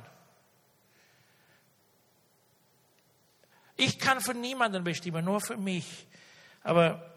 Ich 3.78 3.98
kann 3.98 4.20
für 4.20 4.34
niemanden 4.34 4.84
bestimmen, 4.84 5.24
nur 5.24 5.40
für 5.40 5.56
mich. 5.56 6.06
Aber 6.64 7.10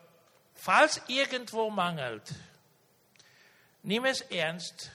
falls 0.63 1.01
irgendwo 1.09 1.71
mangelt, 1.71 2.23
nimm 3.83 4.05
es 4.05 4.21
ernst 4.21 4.93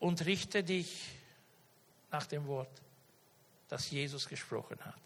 und 0.00 0.26
richte 0.26 0.64
dich 0.64 1.12
nach 2.10 2.26
dem 2.26 2.44
Wort, 2.48 2.82
das 3.68 3.88
Jesus 3.92 4.28
gesprochen 4.28 4.84
hat. 4.84 5.00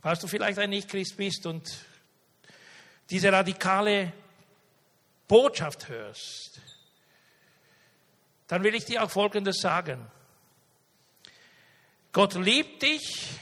Falls 0.00 0.20
du 0.20 0.28
vielleicht 0.28 0.60
ein 0.60 0.70
Nicht-Christ 0.70 1.16
bist 1.16 1.44
und 1.46 1.68
diese 3.10 3.32
radikale 3.32 4.12
Botschaft 5.26 5.88
hörst, 5.88 6.60
dann 8.46 8.62
will 8.62 8.76
ich 8.76 8.84
dir 8.84 9.02
auch 9.02 9.10
Folgendes 9.10 9.58
sagen. 9.58 10.08
Gott 12.12 12.34
liebt 12.34 12.82
dich, 12.82 13.40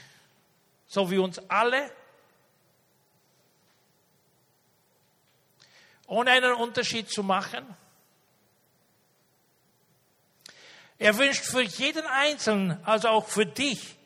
so 0.91 1.09
wie 1.09 1.19
uns 1.19 1.39
alle, 1.49 1.89
ohne 6.09 6.33
einen 6.33 6.53
Unterschied 6.55 7.09
zu 7.09 7.23
machen. 7.23 7.65
Er 10.99 11.17
wünscht 11.17 11.45
für 11.45 11.63
jeden 11.63 12.05
Einzelnen, 12.07 12.85
also 12.85 13.09
auch 13.09 13.29
für 13.29 13.47
dich, 13.47 13.97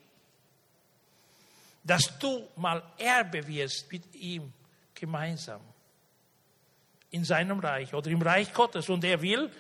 dass 1.82 2.18
du 2.18 2.47
mal 2.57 2.82
Erbe 2.99 3.47
wirst 3.47 3.91
mit 3.91 4.14
ihm 4.14 4.53
gemeinsam 4.95 5.62
in 7.11 7.24
seinem 7.24 7.61
Reich 7.61 7.95
oder 7.95 8.11
im 8.11 8.20
Reich 8.20 8.53
Gottes. 8.53 8.91
Und 8.91 9.05
er 9.05 9.22
will, 9.22 9.51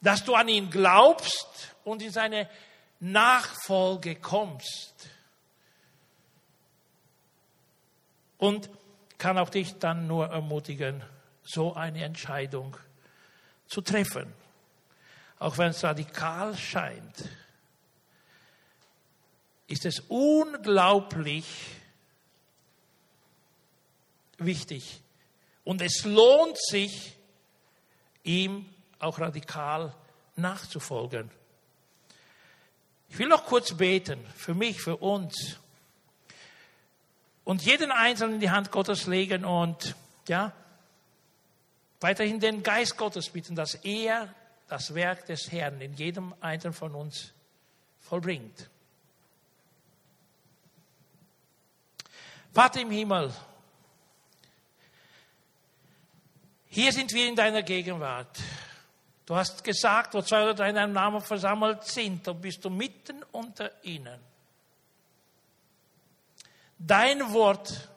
dass 0.00 0.24
du 0.24 0.34
an 0.34 0.48
ihn 0.48 0.70
glaubst 0.70 1.74
und 1.84 2.00
in 2.00 2.10
seine 2.10 2.48
Nachfolge 3.00 4.16
kommst. 4.16 5.11
Und 8.42 8.68
kann 9.18 9.38
auch 9.38 9.50
dich 9.50 9.78
dann 9.78 10.06
nur 10.06 10.26
ermutigen, 10.28 11.02
so 11.42 11.74
eine 11.74 12.04
Entscheidung 12.04 12.76
zu 13.66 13.80
treffen 13.80 14.32
auch 15.42 15.58
wenn 15.58 15.70
es 15.70 15.82
radikal 15.82 16.56
scheint, 16.56 17.28
ist 19.66 19.84
es 19.84 20.00
unglaublich 20.08 21.44
wichtig. 24.38 25.00
Und 25.64 25.82
es 25.82 26.04
lohnt 26.04 26.58
sich, 26.58 27.16
ihm 28.22 28.72
auch 29.00 29.18
radikal 29.18 29.92
nachzufolgen. 30.36 31.28
Ich 33.08 33.18
will 33.18 33.26
noch 33.26 33.44
kurz 33.44 33.76
beten, 33.76 34.24
für 34.36 34.54
mich, 34.54 34.80
für 34.80 34.96
uns. 34.96 35.58
Und 37.44 37.62
jeden 37.62 37.90
Einzelnen 37.90 38.34
in 38.34 38.40
die 38.40 38.50
Hand 38.50 38.70
Gottes 38.70 39.06
legen 39.06 39.44
und, 39.44 39.96
ja, 40.28 40.52
weiterhin 42.00 42.40
den 42.40 42.62
Geist 42.62 42.96
Gottes 42.96 43.30
bitten, 43.30 43.56
dass 43.56 43.74
er 43.76 44.32
das 44.68 44.94
Werk 44.94 45.26
des 45.26 45.50
Herrn 45.50 45.80
in 45.80 45.94
jedem 45.94 46.34
Einzelnen 46.40 46.74
von 46.74 46.94
uns 46.94 47.32
vollbringt. 48.00 48.68
Vater 52.52 52.80
im 52.80 52.90
Himmel, 52.90 53.32
hier 56.66 56.92
sind 56.92 57.12
wir 57.12 57.28
in 57.28 57.36
deiner 57.36 57.62
Gegenwart. 57.62 58.38
Du 59.26 59.36
hast 59.36 59.62
gesagt, 59.62 60.14
wo 60.14 60.22
zwei 60.22 60.42
oder 60.42 60.54
drei 60.54 60.70
in 60.70 60.74
deinem 60.74 60.92
Namen 60.92 61.20
versammelt 61.20 61.84
sind, 61.84 62.26
dann 62.26 62.40
bist 62.40 62.64
du 62.64 62.70
mitten 62.70 63.22
unter 63.32 63.70
ihnen. 63.84 64.31
Dein 66.86 67.32
Wort 67.32 67.88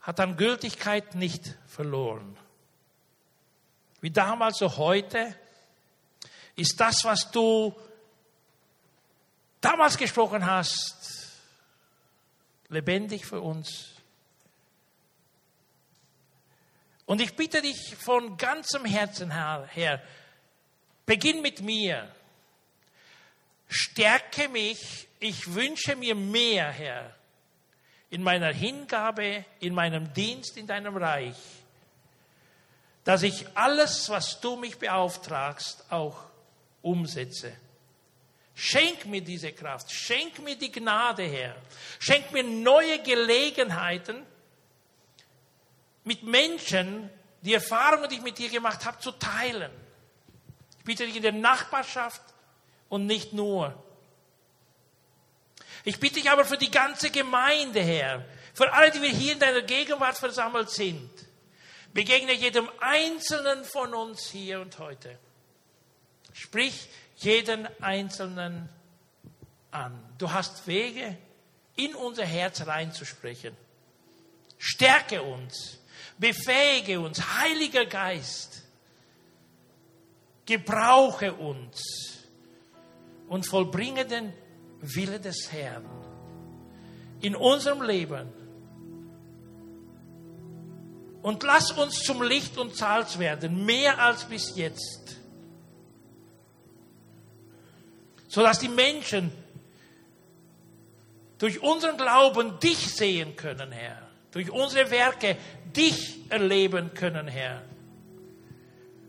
hat 0.00 0.20
an 0.20 0.36
Gültigkeit 0.36 1.14
nicht 1.14 1.56
verloren 1.66 2.36
wie 4.04 4.10
damals 4.10 4.58
so 4.58 4.76
heute, 4.76 5.34
ist 6.56 6.78
das, 6.78 7.04
was 7.04 7.30
du 7.30 7.74
damals 9.62 9.96
gesprochen 9.96 10.44
hast, 10.44 11.40
lebendig 12.68 13.24
für 13.24 13.40
uns. 13.40 13.92
Und 17.06 17.22
ich 17.22 17.34
bitte 17.34 17.62
dich 17.62 17.96
von 17.96 18.36
ganzem 18.36 18.84
Herzen 18.84 19.30
her, 19.30 19.66
Herr, 19.70 20.02
beginn 21.06 21.40
mit 21.40 21.62
mir. 21.62 22.14
Stärke 23.74 24.48
mich. 24.48 25.08
Ich 25.20 25.54
wünsche 25.54 25.96
mir 25.96 26.14
mehr, 26.14 26.70
Herr, 26.70 27.14
in 28.10 28.22
meiner 28.22 28.52
Hingabe, 28.52 29.44
in 29.60 29.74
meinem 29.74 30.12
Dienst 30.12 30.56
in 30.56 30.66
deinem 30.66 30.96
Reich 30.96 31.36
dass 33.04 33.22
ich 33.22 33.46
alles, 33.54 34.08
was 34.08 34.40
du 34.40 34.56
mich 34.56 34.78
beauftragst, 34.78 35.84
auch 35.90 36.16
umsetze. 36.82 37.52
Schenk 38.54 39.04
mir 39.06 39.20
diese 39.20 39.52
Kraft, 39.52 39.92
schenk 39.92 40.38
mir 40.38 40.56
die 40.56 40.72
Gnade, 40.72 41.24
Herr. 41.24 41.54
Schenk 41.98 42.32
mir 42.32 42.44
neue 42.44 43.02
Gelegenheiten, 43.02 44.24
mit 46.04 46.22
Menschen 46.22 47.10
die 47.42 47.54
Erfahrungen, 47.54 48.08
die 48.08 48.16
ich 48.16 48.22
mit 48.22 48.38
dir 48.38 48.48
gemacht 48.48 48.84
habe, 48.84 48.98
zu 48.98 49.12
teilen. 49.12 49.70
Ich 50.78 50.84
bitte 50.84 51.06
dich 51.06 51.16
in 51.16 51.22
der 51.22 51.32
Nachbarschaft 51.32 52.22
und 52.94 53.06
nicht 53.06 53.32
nur. 53.32 53.74
Ich 55.82 55.98
bitte 55.98 56.14
dich 56.14 56.30
aber 56.30 56.44
für 56.44 56.56
die 56.56 56.70
ganze 56.70 57.10
Gemeinde, 57.10 57.82
Herr, 57.82 58.24
für 58.54 58.72
alle, 58.72 58.92
die 58.92 59.02
wir 59.02 59.08
hier 59.08 59.32
in 59.32 59.40
deiner 59.40 59.62
Gegenwart 59.62 60.16
versammelt 60.16 60.70
sind 60.70 61.10
Begegne 61.92 62.32
jedem 62.32 62.68
Einzelnen 62.80 63.64
von 63.64 63.94
uns 63.94 64.28
hier 64.28 64.60
und 64.60 64.78
heute. 64.78 65.16
Sprich 66.32 66.88
jeden 67.16 67.68
Einzelnen 67.80 68.68
an. 69.70 69.96
Du 70.18 70.32
hast 70.32 70.66
Wege, 70.66 71.16
in 71.76 71.94
unser 71.94 72.24
Herz 72.24 72.66
reinzusprechen. 72.66 73.56
Stärke 74.58 75.22
uns, 75.22 75.78
befähige 76.18 76.98
uns, 76.98 77.20
Heiliger 77.38 77.86
Geist. 77.86 78.62
Gebrauche 80.46 81.32
uns 81.32 82.13
und 83.28 83.46
vollbringe 83.46 84.04
den 84.04 84.32
Wille 84.80 85.20
des 85.20 85.50
Herrn 85.52 85.84
in 87.20 87.34
unserem 87.34 87.82
Leben 87.82 88.28
und 91.22 91.42
lass 91.42 91.72
uns 91.72 92.00
zum 92.02 92.22
Licht 92.22 92.58
und 92.58 92.76
Salz 92.76 93.18
werden, 93.18 93.64
mehr 93.64 93.98
als 93.98 94.24
bis 94.24 94.56
jetzt. 94.56 95.16
Sodass 98.28 98.58
die 98.58 98.68
Menschen 98.68 99.32
durch 101.38 101.62
unseren 101.62 101.96
Glauben 101.96 102.60
dich 102.60 102.94
sehen 102.94 103.36
können, 103.36 103.72
Herr. 103.72 104.02
Durch 104.32 104.50
unsere 104.50 104.90
Werke 104.90 105.38
dich 105.74 106.30
erleben 106.30 106.92
können, 106.92 107.26
Herr. 107.26 107.62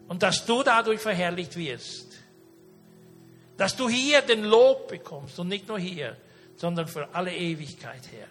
Und 0.07 0.23
dass 0.23 0.45
du 0.45 0.63
dadurch 0.63 1.01
verherrlicht 1.01 1.57
wirst. 1.57 2.04
Dass 3.57 3.75
du 3.75 3.87
hier 3.87 4.21
den 4.21 4.43
Lob 4.43 4.89
bekommst 4.89 5.39
und 5.39 5.47
nicht 5.47 5.67
nur 5.67 5.79
hier, 5.79 6.17
sondern 6.57 6.87
für 6.87 7.13
alle 7.13 7.33
Ewigkeit, 7.33 8.01
Herr. 8.11 8.27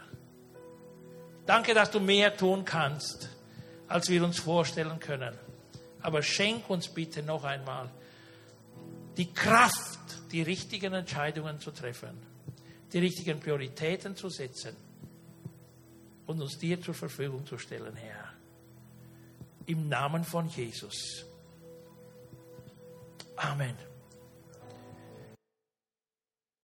Danke, 1.46 1.74
dass 1.74 1.90
du 1.90 2.00
mehr 2.00 2.36
tun 2.36 2.64
kannst 2.64 3.28
als 3.88 4.08
wir 4.08 4.24
uns 4.24 4.38
vorstellen 4.38 4.98
können. 4.98 5.34
Aber 6.00 6.22
schenk 6.22 6.68
uns 6.68 6.88
bitte 6.88 7.22
noch 7.22 7.44
einmal 7.44 7.90
die 9.16 9.32
Kraft, 9.32 10.00
die 10.32 10.42
richtigen 10.42 10.92
Entscheidungen 10.92 11.60
zu 11.60 11.70
treffen, 11.70 12.20
die 12.92 12.98
richtigen 12.98 13.40
Prioritäten 13.40 14.16
zu 14.16 14.28
setzen 14.28 14.76
und 16.26 16.40
uns 16.40 16.58
dir 16.58 16.80
zur 16.80 16.94
Verfügung 16.94 17.46
zu 17.46 17.58
stellen, 17.58 17.94
Herr. 17.94 18.32
Im 19.66 19.88
Namen 19.88 20.24
von 20.24 20.48
Jesus. 20.48 21.24
Amen. 23.36 23.93